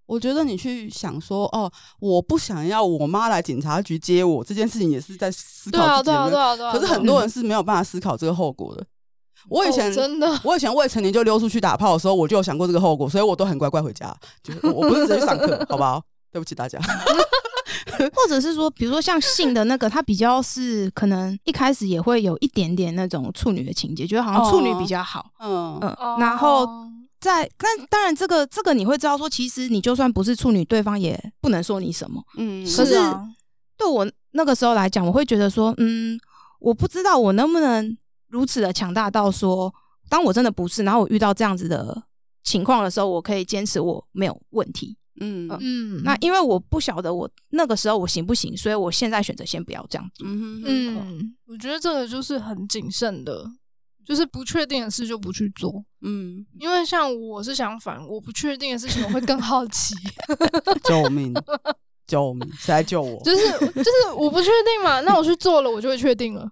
[0.07, 6.31] 我觉得你去想说，哦，我不想要我妈来警察局接我这件事情，也是在思考自己有没有。
[6.31, 6.73] 对啊，对啊，对啊。
[6.73, 8.85] 可是很多人是没有办法思考这个后果的。
[9.49, 16.03] 我以前真的， 我以前未成年就溜出去打炮的时候，我就有想过这个后果，所以我都很乖乖回家，就是我不是直接上课，好不好？
[16.33, 16.79] 对不起大家。
[18.09, 25.31] 或者是说，比如说像性的那个，他比较是可能一开始也会有一点点那种处女的情节，觉得好像处女比较好。
[25.41, 26.69] 嗯嗯，然后。
[27.21, 32.25] 在，但当然，这个这个你会知道说，其实你就算不是处女，对方也不能说你什么。
[32.39, 32.95] 嗯，可是
[33.77, 36.19] 对我那个时候来讲，我会觉得说，嗯，
[36.61, 37.95] 我不知道我能不能
[38.29, 39.71] 如此的强大到说，
[40.09, 42.05] 当我真的不是，然后我遇到这样子的
[42.43, 44.97] 情况的时候，我可以坚持我没有问题。
[45.21, 50.25] 嗯嗯，嗯，那因为我不晓得我那个时候我行不行，所以我现在选择先不要这样子。
[50.27, 53.51] 嗯嗯，我觉得这个就是很谨慎的。
[54.03, 59.95] 就是不确定的事就不去做，嗯，因为像我是相反，我不确定的事情我会更好奇。
[60.83, 61.33] 救命！
[62.09, 62.51] 救命！
[62.59, 63.23] 谁来救我？
[63.23, 63.43] 就是
[63.73, 66.51] 就是我不确定嘛，那我去做了，我就会确定了。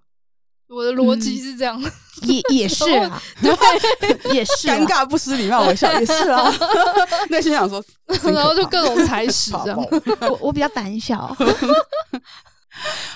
[0.69, 1.91] 我的逻辑是这样，嗯、
[2.23, 6.53] 也也 是啊， 对，也是尴尬不失礼貌微笑，也是啊。
[7.29, 7.83] 内心想说，
[8.23, 9.77] 然后就各种踩屎这样。
[10.21, 11.35] 我我比较胆小。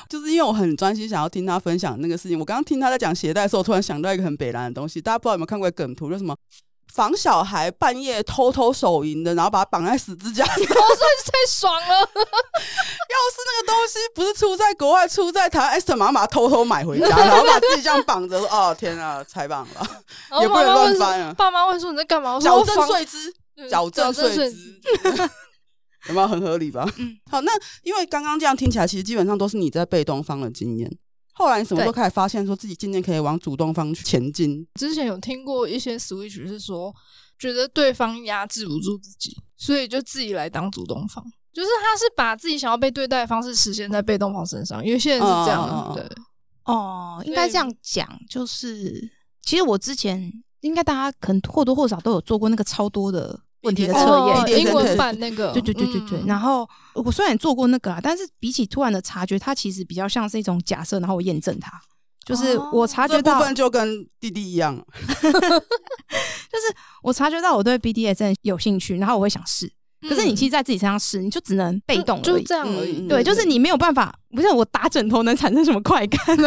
[0.09, 2.37] 就是因为我很专心想要听他分享那个事情。
[2.37, 5.01] 我刚刚听他在讲鞋带的时候，我突然想到一个很北烂的东西。
[5.01, 6.35] 大家不知道有没有看过梗图，就什么
[6.91, 10.67] 防小孩半夜偷偷手淫的，然后把他绑在十字架上，太
[11.47, 12.09] 爽了！
[14.13, 20.03] 不是出在国外，出在台湾，Esther 马上把它偷偷买回家， 然后把自己这样绑着，说：“哦天啊，太棒了！”
[20.41, 21.33] 也不能乱翻啊。
[21.33, 22.39] 爸妈会说你在干嘛？
[22.39, 23.33] 矫正睡姿，
[23.69, 24.79] 矫正睡姿。
[26.07, 26.85] 有没有很合理吧？
[26.99, 27.51] 嗯，好，那
[27.83, 30.97] 因为刚刚这样听起来，其实基本上都是你在被动方的经验。
[31.35, 34.67] 后来你什么时候开始发现说自己渐渐可以往主动方去前进？
[34.75, 36.93] 之前有听过一些 switch 是说，
[37.39, 41.23] 觉得对方压制不住自己，所以就自己来当主动方。
[41.53, 44.83] 就是他是把自己想要被对待的方式实现在被动方身上。
[44.83, 46.03] 有些人是这样，哦、对
[46.65, 49.09] 哦，应该这样讲，就是
[49.41, 53.39] 其实我之前应该大家可能或多或少都有做过那个超多的。
[53.63, 56.21] 问题的测验，英文版那个，对对对对对。
[56.27, 61.71] 然后我虽然做过那个啊，但是比起突然的察觉，它其实比较像是一种假设，然后我验证它。
[62.25, 64.75] 就是我察觉到，部分就跟弟弟一样，
[65.23, 65.29] 就
[66.59, 69.71] 是我察觉到我对 BDSN 有兴趣，然后我会想试。
[70.07, 73.07] 可是你其实在自己身上试，你就只能被动而已，就这样而已。
[73.07, 76.19] 对，就是你没有办法，不是我打枕头能产生什么快感。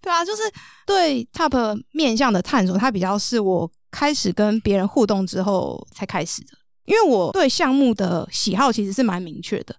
[0.00, 0.42] 对啊，就是
[0.86, 3.70] 对 TOP 面向的探索，它比较是我。
[3.92, 6.52] 开始跟别人互动之后才开始的，
[6.84, 9.74] 因为我对项目的喜好其实是蛮明确的。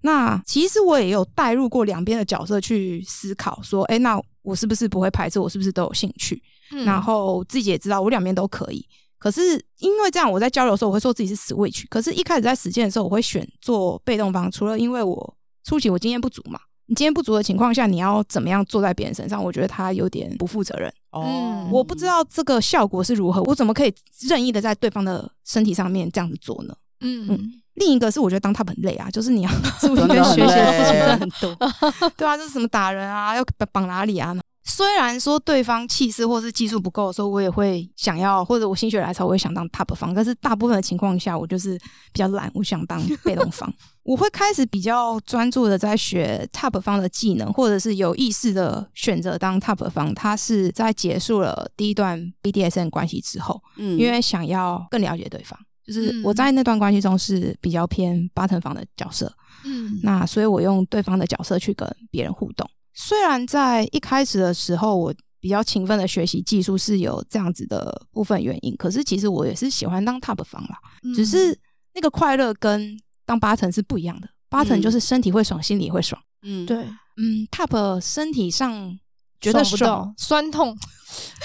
[0.00, 5.38] 那其实我也有带入过两边的角色去思考，说，哎，那我是不是不会排斥？
[5.38, 6.42] 我是不是都有兴趣？
[6.72, 8.82] 嗯、然后自己也知道我两边都可以。
[9.20, 11.84] 可是因为这样，我在交流的时候我会说自己是 switch。
[11.88, 16.58] 可是，一开始在实践的时候，我会选做被动方，除了因为我初期我经验不足嘛。
[16.86, 19.44] 你经验不足的情况下，你要怎么样坐在别人身上？
[19.44, 20.92] 我觉得他有点不负责任。
[21.12, 23.94] 哦、嗯，我不知道这个效果是如何，我怎么可以
[24.28, 26.74] 任意的在对方的身体上面这样子做呢？
[27.00, 27.52] 嗯嗯。
[27.74, 31.54] 另一个是我觉得当他很累啊，就是你要注意跟学习的事情真的很多。
[32.16, 34.34] 对啊，就是什么打人啊，要绑哪里啊？
[34.62, 40.14] 虽然说对方气势或是技术不够的时候，我也会想要，或者我心血来潮，我也想当 top 方。
[40.14, 41.78] 但是大部分的情况下，我就是
[42.12, 43.72] 比较懒，我想当被动方。
[44.02, 50.14] 我会开始比较专注的在学 top 方的技能，或者是有意识的选择当 top 方。
[50.14, 59.32] 他是在结束了第一段 BDSN 关系之后，嗯，因为想要更了解对方，就是我在那段关系中是比较偏 bottom 方的角色，
[59.64, 62.68] 嗯，那所以我用对方的角色去跟别人互动。
[63.02, 71.58] 虽然在一开始的时候，我比较勤奋的学习技术是有这样子的部分原因，可是其实我也是喜欢当 top 方啦，嗯、只是
[71.94, 74.28] 那个快乐跟当 bottom 是不一样的。
[74.50, 76.20] bottom 就是身体会爽，嗯、心里也会爽。
[76.42, 76.76] 嗯，对，
[77.16, 78.98] 嗯，top 身体上
[79.40, 80.76] 觉得爽，爽酸痛。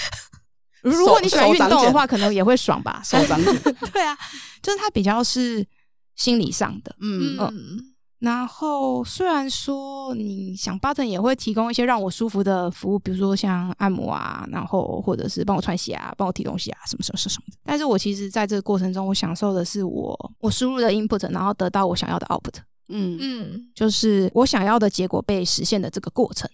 [0.82, 3.00] 如果你喜欢运动的话，可能也会爽吧。
[3.02, 3.42] 手 掌
[3.92, 4.14] 对啊，
[4.62, 5.66] 就是它比较是
[6.16, 6.94] 心理上的。
[7.00, 7.48] 嗯嗯。
[7.50, 17.58] 嗯然后，虽然说你想 bottom 也会提供一些让我舒服的服务，比如说像按摩啊，然后或者是帮我穿鞋啊，帮我提东西啊，什么什么什么的。
[17.64, 22.54] 但是我其实在这个过程中，我享受的是我我输入的 input，然后得到我想要的 output。
[22.88, 26.48] 嗯嗯，就是我想要的结果被实现的这个过程。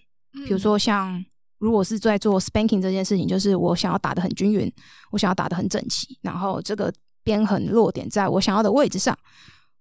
[0.45, 1.23] 比如说像
[1.59, 4.69] 如果是在做 spanking 这件事情，就是我想要打得很均匀，
[5.11, 6.91] 我想要打得很整齐，然后这个
[7.23, 9.17] 边痕落点在我想要的位置上。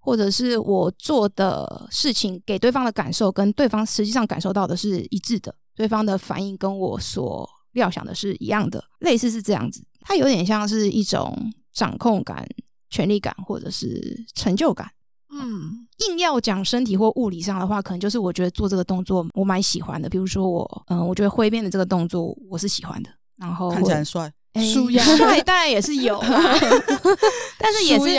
[0.05, 9.83] 或者是我做的事情给对方的感受跟对方实际上感受到的是一致的，对方的反应跟我所料想的是一样的，类似是这样子。
[10.01, 11.39] 它有点像是一种
[11.73, 12.45] 掌控感
[12.91, 14.91] 权力感或者是成就感。
[15.31, 20.09] 嗯，硬要讲身体或物理上的话，可能就是我觉得做这个动作我蛮喜欢的。
[20.11, 23.09] 比如说我，嗯，我觉得挥鞭的这个动作我是喜欢的。
[23.39, 24.33] 然后看起来很帅，
[24.73, 26.21] 舒压帅当然也是有，
[27.59, 28.15] 但是也是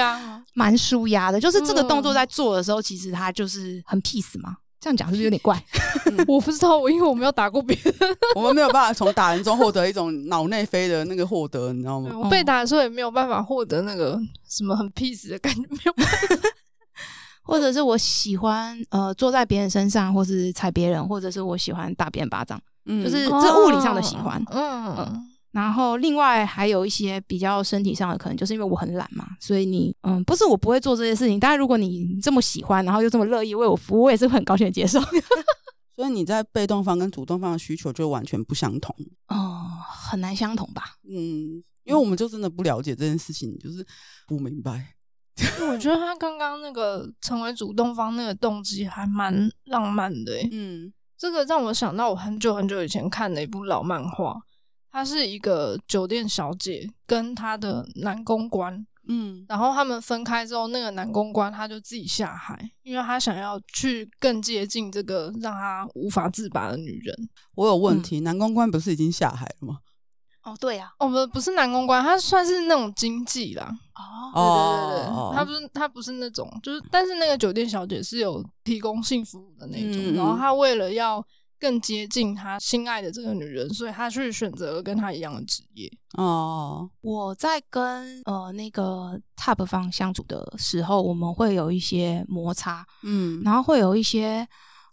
[0.54, 1.40] 蛮舒压的。
[1.40, 4.58] 就是这个动作在做的时候，其实它就是很 peace 嘛。
[4.80, 5.56] 这样讲是不是有点怪？
[6.12, 7.96] 嗯、我不知道，我因为我没有打过别人，
[8.36, 12.12] 我们没有办法从打人中获得一种脑内啡的那个获得，你知道吗？
[12.18, 16.50] 我被打的时候也没有办法获得那个什么很 peace 的感觉，没有办法。
[17.46, 24.96] 或者是我喜欢呃坐在别人身上，或是踩别人，或者是我喜欢打别人巴掌，嗯，就是这物理上的喜欢，嗯。
[24.98, 35.00] 嗯然后，另外还有一些比较身体上的，可能就是因为我很懒嘛，所以你嗯，不是我不会做这些事情，但是如果你这么喜欢，然后又这么乐意为我服务，我也是很高兴的接受。
[35.96, 38.96] 所以你在被动方跟主动方的需求就完全不相同
[39.28, 39.70] 哦，
[40.10, 40.96] 很难相同吧？
[41.08, 43.86] 嗯，因为我们就真的不了解这件事情，就是
[44.28, 44.96] 不明白。
[45.70, 54.36] 我觉得他刚刚那个成为主动方那个动机还蛮浪漫的，嗯，这个让我想到我很久很久以前看的一部老漫画。
[54.94, 67.30] 她是一个酒店小姐，跟她的男公关，嗯，然后他们分开之后，那个男公关他就自己下海，因为他想要去更接近这个让他无法自拔的女人。
[67.56, 69.80] 我有问题，嗯、男公关不是已经下海了吗？
[70.44, 73.68] 哦，对呀、啊，哦不，不是男公关，他算是那种经纪啦。
[74.36, 81.26] 哦，对对对对，他不是他不是那种，就是但是那个酒店小姐是有提供性服务的那种，嗯、然后他为了要。
[81.64, 85.90] 更接近他心爱的这个女人，所以他去选择了跟他一样的职业。
[86.18, 94.46] 哦，我在跟呃那个 top 方相处的时候，我们会有一些摩擦，嗯，然后会有一些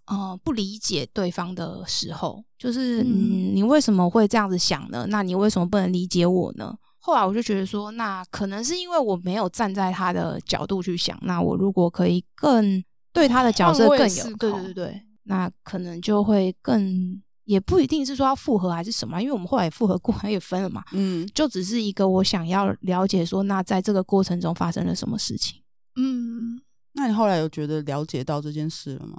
[0.07, 5.07] 呃不理解对方的时候，就是嗯，你为什么会这样子想呢？
[5.09, 6.73] 那你为什么不能理解我呢？
[7.01, 11.19] 后来我就觉得说，那可能是因为我没有站在他的角度去想。
[11.23, 12.81] 那我如果可以更
[13.13, 15.03] 对他的角色更有，对对对对。
[15.25, 20.83] 那可能就会更，也不一定是说要复合还是什么，因为我们后来复合过，还 也分了嘛。
[20.93, 25.61] 嗯，就只是一个我想要了解说，那在这个过程中发生了什么事情。
[25.97, 26.61] 嗯，
[26.93, 29.19] 那你后来有觉得了解到这件事了吗？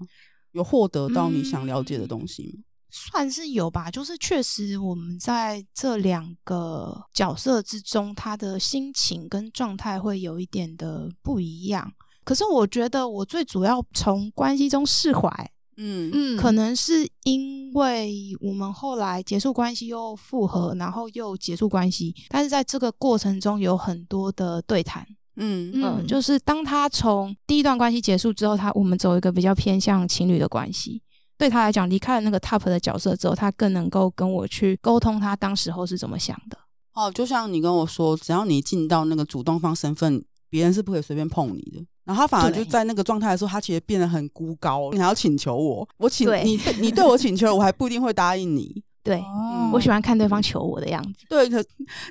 [0.53, 2.49] 有获得到你想了解的东西吗？
[2.55, 11.93] 嗯，算是有吧，就是确实我们在这两个角色之中，他的心情跟状态会有一点的不一样。
[12.23, 15.51] 可是我觉得我最主要从关系中释怀。
[15.77, 25.05] 嗯嗯，可能是因为我们后来结束关系又复合，然后又结束关系，但是在这个过程中有很多的对谈。
[25.37, 31.01] 嗯嗯、呃，就是当他从第一段关系结束之后，他我们走一个比较偏向情侣的关系，
[31.37, 36.57] 对他来讲，离开了那个 top 的角色之后，他更能够跟我去沟通他当时候是怎么想的。
[36.93, 41.85] 哦，就像你跟我说，只要你进到那个主动方身份，别人是不可以随便碰你的。
[42.03, 44.89] 然后他反而就在那个状态的时候，他其实变得很孤高。
[44.91, 48.83] 你还要请求我，我请对你，你对我请求，我还不一定会答应你。
[49.03, 51.25] 对，嗯、我喜欢看对方求我的样子。
[51.27, 51.63] 对，可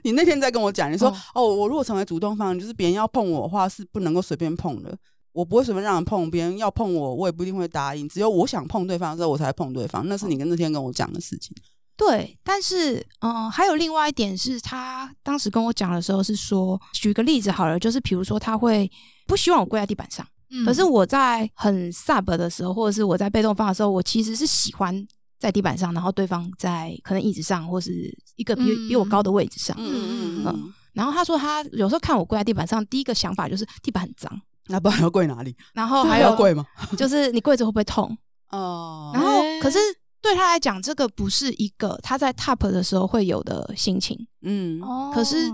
[0.02, 4.96] 你那天在跟我讲，你说哦，哦，我如果成为主动方，就是别人要碰我的话是不能够随便碰的。
[5.32, 8.08] 我不会随便让人碰，别人要碰我，我也不一定会答应。
[8.08, 10.02] 只有我想碰对方的时候，我才碰对方。
[10.08, 11.56] 那是你跟那天跟我讲的事情。
[11.96, 18.90] 对，但是嗯、呃，还有另外一点是他当时跟我讲的时候是说，举个例子好了，就是比如说他会。
[19.30, 25.06] 不希望我跪在地板上，嗯、可是我在很 sub 的时候，或者是我在被动方的时候，我其实是喜欢
[25.38, 29.76] 在地板上，然后对方在可能椅子上，或是一个比、嗯、比我高的位置上。
[29.78, 30.72] 嗯嗯嗯。
[30.92, 35.54] 然后他说他有时候看我跪在地板上，第一个想法就是地板很脏，那不然要跪哪里？
[35.72, 36.66] 然后还有跪吗？
[36.98, 38.18] 就是你跪着会不会痛？
[38.50, 39.12] 哦。
[39.14, 39.78] 然后可是
[40.20, 44.26] 对他来讲，这个不是一个他在 top 的时候会有的心情。
[44.42, 44.80] 嗯。
[45.14, 45.48] 可是。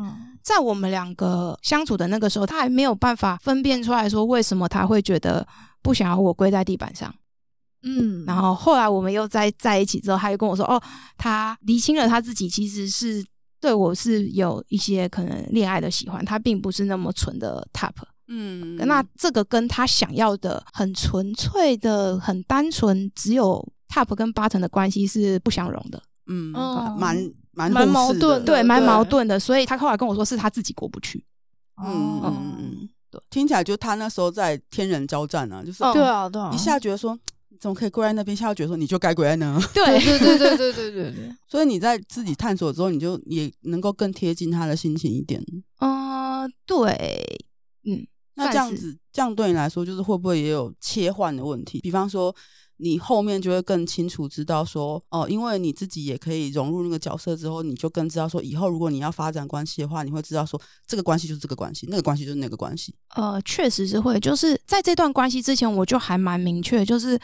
[0.46, 5.44] 在我们两个相处的那个时候，他还没有办法分辨出来说为什么他会觉得
[5.82, 7.12] 不想要我跪在地板上。
[7.82, 10.80] 嗯，然后后来我们又在在一起之后，他又跟我说：“哦，
[11.18, 13.24] 他厘清了他自己其实是
[13.60, 17.94] 对我是有一些可能恋爱的喜欢，他并不是那么纯的 top。”
[18.28, 26.00] 嗯，那这个跟他想要的很纯粹的、很单纯，只有 top 跟 button 的关系是不相容的。
[26.26, 26.52] 嗯，
[26.98, 27.32] 蛮。
[27.58, 31.24] 蛮蛮矛盾，对，蛮矛盾的，所以他后来跟我说是他自己过不去。
[31.82, 37.18] 嗯嗯嗯，对，听起来就他那时候在天人交战啊，就是对啊对啊，一下觉得说
[37.58, 39.58] 怎么可以跪在那边，一下觉得说你就该跪在那。
[39.72, 41.34] 对对对对对对对对。
[41.48, 45.42] 所以你在自己探索之后，你就也能够更贴近他的心情一点。
[45.80, 47.40] 嗯，对，
[47.86, 51.80] 嗯，那这样子，这样对你来说，就是会不会也有切换的问题？
[51.80, 52.36] 比方说。
[52.78, 62.94] 你后面就会更清楚知道说，哦，因为你自己也可以融入那个角色之后，你就更知道说，以后如果你要发展关系的话，你会知道说，这个关系就是这个关系，那个关系就是那个关系。
[63.14, 67.18] 呃，确实是会，就是在这段关系之前，我就还蛮明确，就是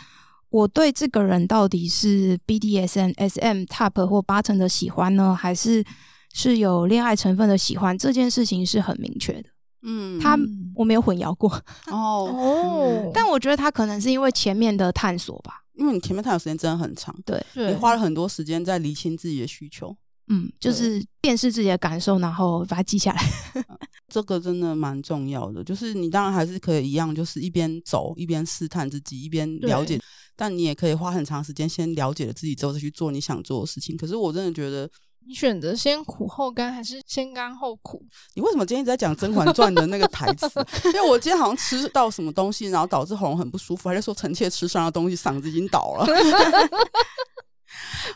[0.48, 5.84] 我对这个人到底是 BDSM、SM、Top 或 Bottom 的喜欢呢，还是
[6.32, 7.96] 是有恋爱成分的喜欢？
[7.96, 9.50] 这件事情是很明确的。
[9.82, 10.38] 嗯，他
[10.74, 11.50] 我没有混淆过
[11.90, 19.96] 哦哦，但我觉得他可能是因为前面的探索吧，因为你前面探索时间真的很长，对，你花了很多时间在厘清自己的需求，
[20.28, 23.22] 嗯，就是辨识自己的感受，然后把它记下来，
[24.08, 25.64] 这个真的蛮重要的。
[25.64, 30.00] 就是你当然还是可以一样，就是一边走一边试探自己，一边了解，
[30.36, 33.96] 但你也可以花很长时间先了解了自己之后再去做你想做的事情。
[33.96, 34.88] 可是我真的觉得。
[35.26, 38.04] 你选择先苦后甘还是先甘后苦？
[38.34, 40.48] 你为什么今天一直在讲《甄嬛传》的那个台词？
[40.86, 46.06] 因为我今天好像吃到什么东西，然后导致喉咙很不舒服，还是说臣妾吃伤了东西，嗓子已经倒了？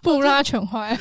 [0.03, 0.99] 不如让他全坏。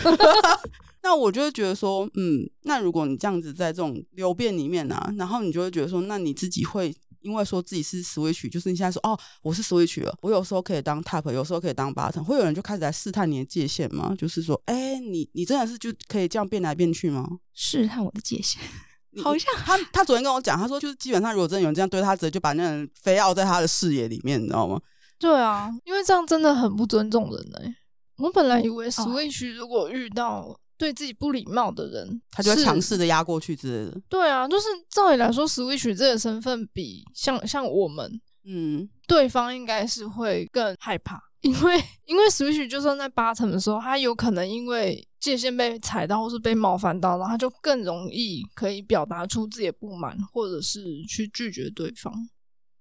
[1.01, 6.95] 那我就会觉得说，嗯，那如果你这样子在这种流变里面啊，然后你就会觉得说，那你自己会。
[7.25, 14.13] 因为说自己是 switch，就是你现在说哦，我是 switch 了，我有时候可以当 top，有时候可以当 bottom，会有人就开始来试探你的界限吗？
[14.15, 17.27] 就是说，哎，你你真的是就可以这样变来变去吗？
[17.55, 18.61] 试探我的界限，
[19.23, 24.79] 好像他他昨天跟我讲，他说就是基本上如果真的有人这样对他，直接就把那人非要在他的视野里面，你知道吗？
[25.17, 27.75] 对啊，因为这样真的很不尊重人哎、欸。
[28.17, 30.55] 我本来以为 switch 如果遇到。
[30.77, 34.01] 对自己不礼貌的人，他就会强势的压过去之类的。
[34.09, 52.13] 对啊，就是照理来说，Switch 这个身份比像像我们，嗯，对方应该是会更害怕， 因为因为 Switch 就算在 Bottom 的时候，他有可能因为界限被踩到或是被冒犯到，然后他就更容易可以表达出自己的不满，或者是去拒绝对方。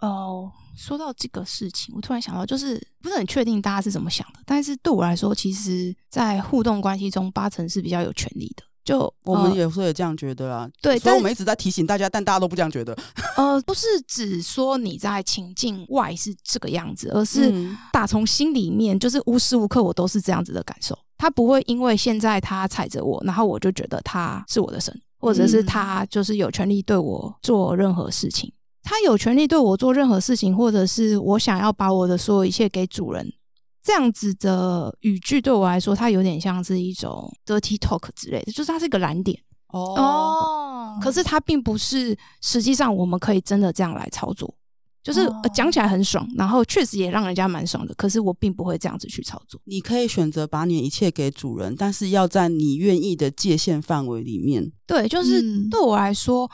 [0.01, 4.41] 哦，说到这个事情，我突然想到，就是不是很确定大家是怎么想的。
[4.45, 8.63] 但是对我来说，其实，在互动关系中，八成是比较有权利的。
[8.85, 10.69] 就我们有时候也这样觉得啦。
[10.83, 12.95] 对，所以我们一直在提醒大家，但大家都不这样觉得。
[13.35, 17.51] 呃，不是只说你在情境外是这个样子，而是
[17.91, 20.99] 打从心里面，就是无时无刻我都是这样子的感受。
[21.17, 28.53] 他不会因为现在他踩着我，然后我就觉得他是我的神，或者是他就是有权利对我做任何事情。
[28.85, 33.27] 他有权利对我做任何事情，或者是我想要把我的所有一切给主人，
[33.83, 39.95] 这样子的语句对我来说，它有点像是一种 dirty talk 之类的，就是它是一个蓝点哦。
[39.97, 44.55] 哦，可是它并不是实际上我们可以真的这样来操作，
[45.03, 47.95] 就是讲起来很爽，然后确实也让人家蛮爽的。
[47.95, 49.59] 可是我并不会这样子去操作。
[49.65, 54.71] 你可以选择把你的一切给主人，但是要在你愿意的界限范围里面。
[54.87, 56.45] 对，就是对我来说。
[56.45, 56.51] 嗯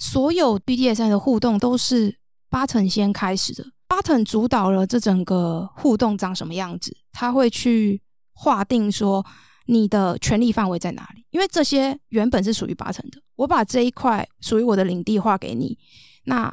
[0.00, 2.16] 所有 BDSM 的互动都是
[2.50, 8.00] Bottom 先开始的，Bottom 主导了这整个互动长什么样子，他会去
[8.32, 9.24] 划定说
[9.66, 15.76] 你的权利范围在哪里，因为这些原本是属于 Bottom 的，我把这一块属于我的领地划给你，
[16.24, 16.50] 那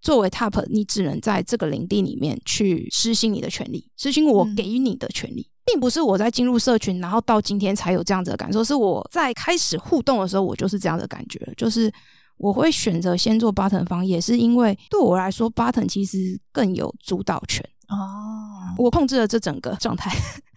[0.00, 11.92] 作为 Top，你只能在这个领地里面去实行你的权利，实行我给予你的权利，嗯、并不是我在进入社群，然后到今天才有这样子的感受，是我在开始互动的时候，我就是这样的感觉，就是。
[12.38, 18.74] 我会选择先做 button 方，也是因为对我来说，button 其实更有主导权哦。
[18.76, 20.10] 我控制了这整个状态。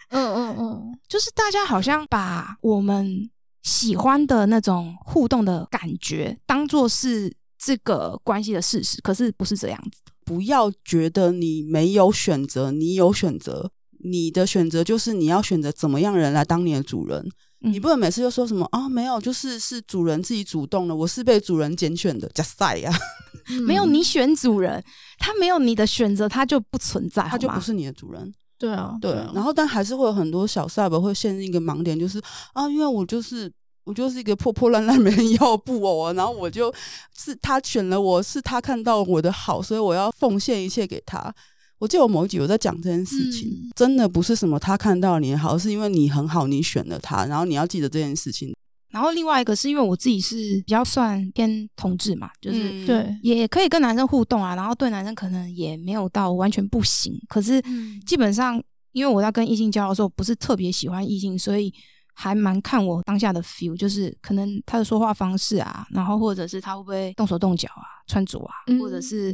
[0.09, 3.29] 嗯嗯嗯， 就是大家好像把我们
[3.63, 10.11] 喜欢的那种互动的感觉当做是这个关系的事实，可是不是这样子的。
[10.25, 13.71] 不要觉得你没有选择，你有选择，
[14.03, 17.29] 你的选择就是你要选择怎么样人来当你的主人。
[17.61, 18.87] 你不能每次就说什么啊？
[18.87, 22.91] 没有，就是是主人自己主动的，我是被主人拣选的，加赛呀！
[23.65, 24.83] 没有你选主人，
[25.17, 28.33] 他没有你的选择，他就不存在，他就不是你的主人。
[28.57, 29.11] 对啊，对。
[29.33, 32.21] 然后，但还是会有很多小赛博会陷入一个盲点，就是
[32.53, 33.51] 啊，因为我就是
[33.83, 36.73] 我就是一个破破烂烂没人要布偶啊，然后我就
[37.17, 41.33] 是他选了我，是他看到我的好，所以我要奉献一切给他。
[41.79, 48.53] 我记得我某一集有在讲这件事情，嗯、真的不是什么他看到你好，是因为你很好，你选了他，然后你要记得这件事情。
[48.89, 57.63] 然后另外一个是因为我自己是比较算偏同志嘛，就是、嗯、对，也可以跟男生互动啊，然后对男生可能也没有到完全不行，可是
[58.05, 58.61] 基本上
[58.91, 61.71] 因为我在跟异性交流的时候不是特别喜欢异性，所以
[62.13, 69.33] 还蛮看我当下的 feel，就是可能他的说话方式啊，然后或者是他会不会动手动脚啊、穿着啊，嗯、或者是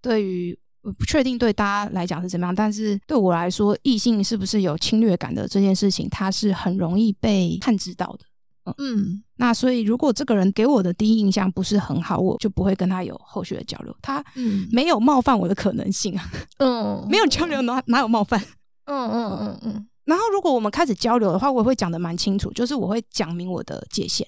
[0.00, 0.58] 对于。
[0.82, 8.24] 我不确定对大家来讲是怎么样，但是对我来说，异性是不是有侵略感的这件事情，它是很容易被探知到的。
[8.64, 13.96] 嗯，嗯，那所以如果这个人给我的第一印象不是很好，我就不会跟他有后续的交流。
[14.00, 14.24] 他
[14.70, 16.30] 没有冒犯我的可能性啊。
[16.58, 18.40] 嗯， 没有交流哪哪有冒犯？
[18.86, 19.88] 嗯嗯嗯嗯。
[20.04, 24.24] 然后如果我们开始交流的话，我会讲的蛮清楚，就是我会讲明我的界限，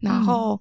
[0.00, 0.58] 然后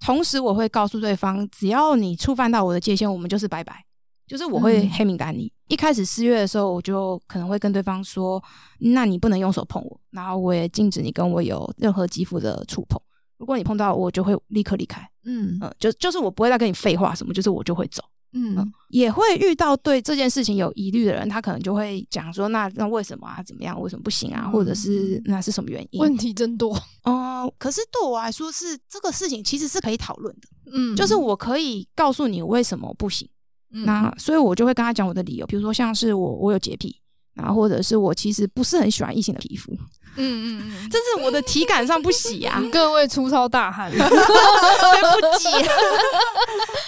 [0.00, 3.84] 同时我会告诉对方，只要你触犯到我的界限，我们就是拜拜。
[4.28, 5.44] 就是我会黑名单你。
[5.46, 8.42] 嗯、一开始四月的时候，我就可能会跟对方说
[8.78, 13.00] ：“那你不能用手碰我，然后我也禁止你跟我有任何肌肤的触碰。
[13.38, 15.00] 如果你碰到我，我就会立刻离开。
[15.24, 18.02] 嗯”嗯嗯，就就是我不会再跟你废话什么，就是我就会走。
[18.34, 23.42] 嗯，嗯，也会遇到对这件事情有疑虑的人，他可能就会讲说：“那那为什么啊？
[23.42, 23.80] 怎么样？
[23.80, 24.50] 为什么不行啊？
[24.50, 26.74] 或者是那是什么原因？”问题真多。
[27.04, 30.48] 哦、呃，可是对我来说是这个事情其实是可以讨论的。
[30.72, 33.26] 嗯，就是我可以告诉你为什么不行。
[33.72, 36.96] 嗯、那所以，我就会跟他讲我的理由，比如说像是我我有洁癖，
[37.34, 39.72] 然后或者是我其实不是很喜欢异性的皮肤，
[40.16, 42.62] 嗯嗯嗯，这是我的体感上不喜啊。
[42.72, 45.48] 各位粗糙大汉， 对不起。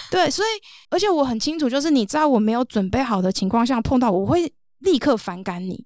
[0.09, 0.47] 对，所以
[0.89, 5.85] 而且我很清楚，就是你在我没有准备好的情况下碰到我，我会立刻反感你，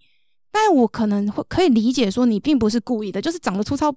[0.51, 3.91] 但我可能会可以理解说你并不是故意的，就是长得粗糙。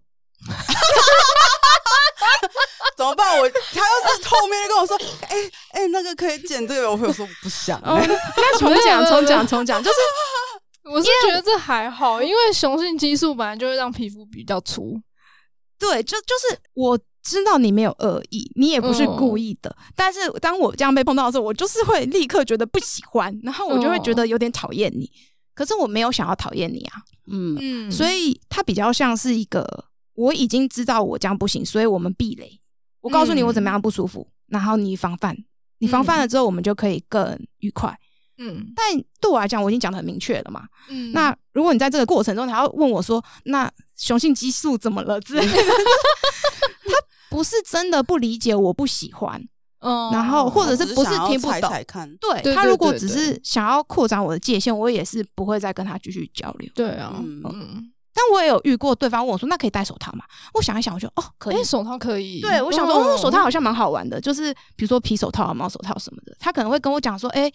[2.98, 3.38] 怎么办？
[3.38, 4.96] 我他要是后面就跟我说，
[5.28, 8.06] 哎、欸、哎、欸，那个可以剪这个，我会说我不想、欸。
[8.36, 9.96] 那重讲，重讲，重讲，就是
[10.90, 15.00] 我是觉得这还好，因为雄性激素本来就会让皮肤比较粗。
[15.78, 25.04] 对，就就是我知道你没有恶意，你也不是故意的，嗯、但是当我这样被碰到的时候，我就是会立刻觉得不喜欢，然后我就会觉得有点讨厌你。
[25.04, 25.22] 嗯、
[25.54, 26.96] 可是我没有想要讨厌你啊，
[27.30, 29.84] 嗯嗯，所以它比较像是一个。
[30.14, 32.60] 我已经知道我这样不行，所以我们避雷。
[33.08, 35.36] 我告诉你我怎么样不舒服，嗯、然后你防范，
[35.78, 37.96] 你防范了之后，我们就可以更愉快。
[38.40, 38.86] 嗯，但
[39.20, 40.62] 对我来讲，我已经讲的很明确了嘛。
[40.88, 45.52] 嗯，那如果你在这个过程中，你还要问我说，那雄性激素怎么了之类的？
[45.52, 46.92] 他
[47.28, 49.42] 不是真的不理解，我不喜欢。
[49.80, 51.50] 嗯，然后或者是不是听不懂？
[51.50, 56.70] 踩踩看对，他如果只是想要扩展我的界限，我也是不会再跟他继续交流。
[56.74, 57.42] 对啊，嗯。
[57.52, 62.40] 嗯但我也有遇过，对方问我说：“那可以戴手套吗？”我想一想，我就哦，可以，欸、手套可以。
[62.40, 66.36] 对，我想说，哦，手套好像蛮好玩的，就是比如说皮手套、毛手套什么的。
[66.40, 67.52] 他可能会跟我讲说：“哎、欸，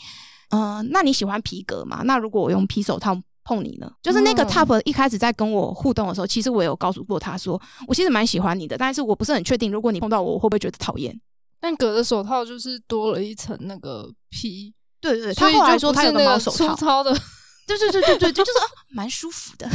[0.52, 2.02] 嗯、呃，那你喜欢皮革吗？
[2.06, 11.20] 那如果我用皮手套碰你呢？”就是那个 Top 一开始在跟我互动的时候，其实我有告诉过他说：“我其实蛮喜欢你的，但是我不是很确定，如果你碰到我，我会不会觉得讨厌？”
[11.60, 17.12] 但隔着手套就是多了一层那个皮，对对对，他后来说他有个毛手套，粗糙的，
[17.68, 18.60] 对对对对对，就就是
[18.90, 19.70] 蛮舒服的。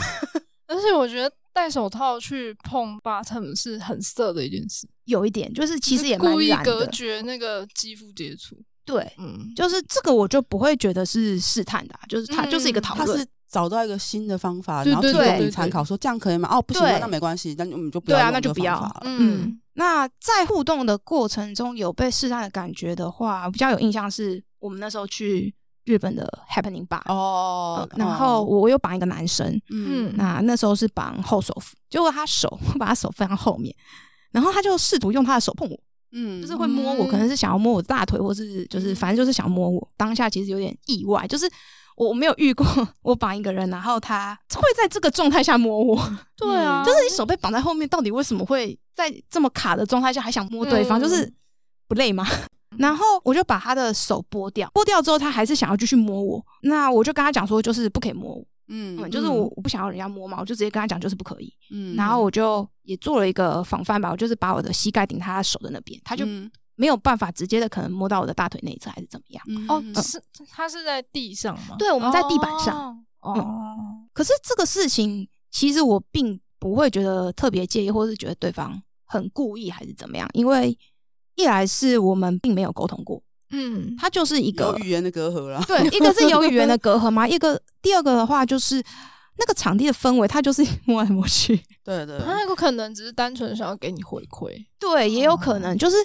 [0.69, 1.35] 而且我觉得。
[1.51, 8.57] 戴手套去碰 bottom 是很色的一件事，有一点就是其实也故意隔绝那个肌肤接触。
[8.85, 16.49] 对，嗯，就是这个我就不会觉得是试探的，就是他就是一个讨论，他是找到一个新的方法，然后提供你参考，说这样可以吗？
[16.49, 19.01] 哦，不行，那没关系，那我们就不要，对啊那就不要。
[19.03, 25.53] 嗯，那在互动的过程中有被试探的感觉的话，比较有印象是我们那时候去。
[25.89, 33.75] 日本的 happening bar 哦，然后我又绑一个男生，嗯，那那时候是绑后手服，结果他手我把他手放在后面，
[34.31, 35.81] 然后他就试图用他的手碰我，
[36.13, 39.89] 嗯，就是会摸我，可能是想要摸我的大腿，或是就是反正就是想摸我。
[39.97, 41.51] 当下其实有点意外，就是
[41.97, 42.67] 我没有遇过
[43.01, 45.97] 我绑一个人，然后他会在这个状态下摸我。
[46.37, 51.01] 对啊，就是你手被绑在后面，到底为什么会在这么卡的状态下还想摸对方？
[51.01, 51.33] 就是
[51.89, 52.27] 不累吗？
[52.79, 66.25] 然后我就把他的手剥掉，剥掉之后他还是想要继续摸我，那我就跟他讲说，就是不可以摸我，嗯，嗯，就是我我不想要人家摸嘛，我就直接跟他讲，就是不可以，嗯，然后我就也做了一个防范吧，我就是把我的膝盖顶他的手的那边，他就
[66.77, 69.45] 没有办法直接的可能摸到我的大腿内侧还是怎么样？
[69.49, 71.75] 嗯、哦，是他是在地上吗？
[71.79, 80.79] 对，我们在地板上，哦，嗯、可是这个事情其实我并不会觉得特别介意，或是觉得对方很故意还是怎么样，因为。
[81.39, 83.23] 一来是我们并没有沟通过，
[83.53, 85.65] 嗯，它就是一个有语言的隔阂了。
[85.67, 88.83] 对，一个是有语言的隔阂嘛， 一个第二个的话就是
[89.39, 91.57] 那个场地的氛围，它就是摸来摸去。
[91.85, 94.53] 对对，他有可能只是单纯想要给你回馈。
[94.79, 95.97] 对，也有可能就是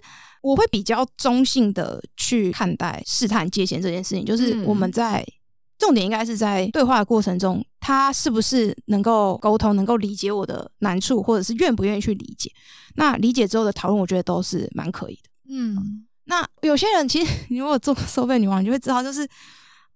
[0.41, 5.25] 我会比较中性的去看待试探界限这件事情，就是我们在。
[5.83, 12.49] 重点应该是在对话的过程中，他是不是能够沟通，能够理解我的难处，或者是愿不愿意去理解。
[12.95, 15.23] 那理解之后的讨论，我觉得都是蛮可以的。
[15.49, 19.25] 嗯，那有些人其实， 你如果做收费女王，你就会知道，就是，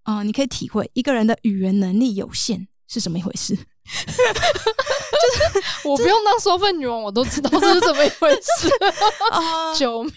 [0.03, 3.55] 啊、呃，你可以体会一个人的语言能力有限是什么一回事。
[3.55, 3.61] 就
[5.33, 8.67] 是我不用当收费女王，我都知道这是怎么一回事。
[9.31, 10.11] 啊， 救命！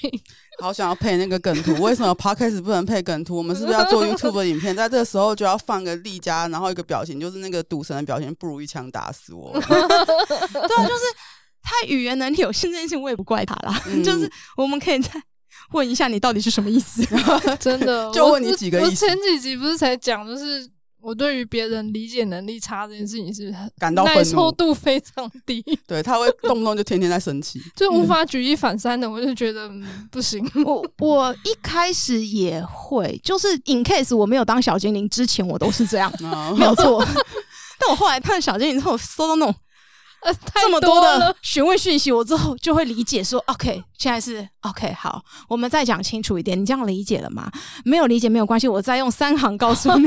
[0.61, 3.37] 好想要配那个梗图，为什么 Podcast 不能配梗图？
[3.37, 4.75] 我们是不是要做 YouTube 的影片？
[4.77, 9.53] 在这个时候就要放个栗嘉，然后一个表情，就是那个赌神的表情，不如一枪打死我。
[9.61, 11.05] 对啊，就是
[11.63, 13.83] 他语言能力有限这件事，我也不怪他啦。
[13.87, 15.11] 嗯、就是我们可以再
[15.73, 17.03] 问一下，你到底是什么意思？
[17.61, 18.89] 真的，就问你几个意思。
[18.89, 20.69] 我前几集不是才讲，就是
[21.03, 25.63] 我对于别人理解能力差这件事情是感到耐受度非常低。
[25.87, 29.11] 对，他会动不动就天天在生气， 就无法举一反三的。
[29.11, 30.47] 我就觉得、嗯、不行。
[30.65, 36.13] 我我一开始也会，就是 in case 我没有当小精灵之前，我都是这样，
[36.57, 37.05] 没有错。
[37.79, 39.55] 但我后来看小精灵之后，收到那种。
[40.23, 47.51] 呃，这么多的询问讯息，我之后就会理解说，OK，现在是 OK，好，我们再讲清楚一点，你这样理解了吗？
[47.87, 50.07] 没有理解没有关系，我再用三行告诉你。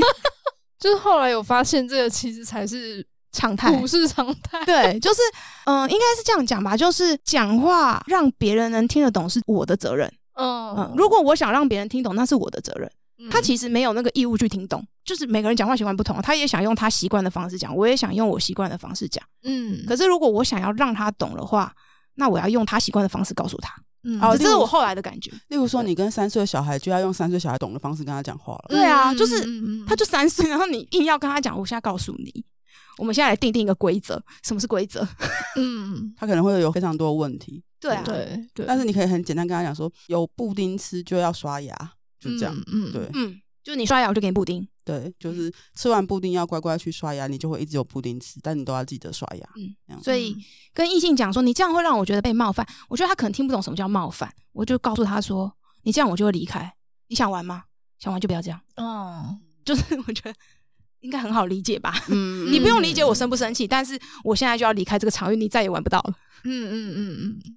[0.84, 4.62] 就是后来有发现，这个其实才是常态，不是常态。
[4.66, 5.22] 对，就是
[5.64, 10.06] 嗯、呃，应该是这样讲吧，就是讲话让别人能听得懂是我的责任。
[10.34, 12.90] 嗯嗯，如果我想让别人听懂，那是我的责任。
[13.30, 19.24] 他其实没有那个义务去听懂，就是每个人讲话习惯不同，他也想用他习惯的方式讲，我也想用我习惯的方式讲。
[19.44, 21.72] 嗯，可是如果我想要让他懂的话，
[22.14, 23.74] 那我要用他习惯的方式告诉他。
[24.02, 25.30] 嗯，好，这是我后来的感觉。
[25.48, 28.66] 例如说，你跟三岁的小孩就要用三岁小孩懂的方式跟他讲话了。
[28.68, 29.46] 对啊，就是
[29.86, 32.44] 他就三岁，然后你硬要跟他讲，我现在告诉你，
[32.98, 35.06] 我们现在来定定一个规则，什么是规则？
[35.56, 37.62] 嗯，他可能会有非常多的问题。
[37.80, 38.66] 对啊，对对。
[38.66, 41.74] 但是你可以很简单跟他讲说，有布丁吃就要刷牙。
[42.20, 50.36] 就这样，嗯，对，嗯，就是你刷牙，我就给你布丁，对，就是吃完布丁要乖乖去刷牙，你就会一直有布丁吃，但你都要记得刷牙，嗯，所以
[50.74, 55.50] 跟异性讲说，你这样会让我觉得被冒犯，我觉得他可能听不懂什么叫冒犯，我就告诉他说，
[55.82, 56.74] 你这样我就会离开，
[57.08, 57.64] 你想玩吗？
[57.98, 60.34] 想玩就不要这样，哦， 就是我觉得
[61.00, 66.14] 应该很好理解吧，嗯， 你不用理解我生不生气，但是我现在就要离开这个场域，你再也玩不到了，
[66.44, 67.56] 嗯嗯嗯嗯。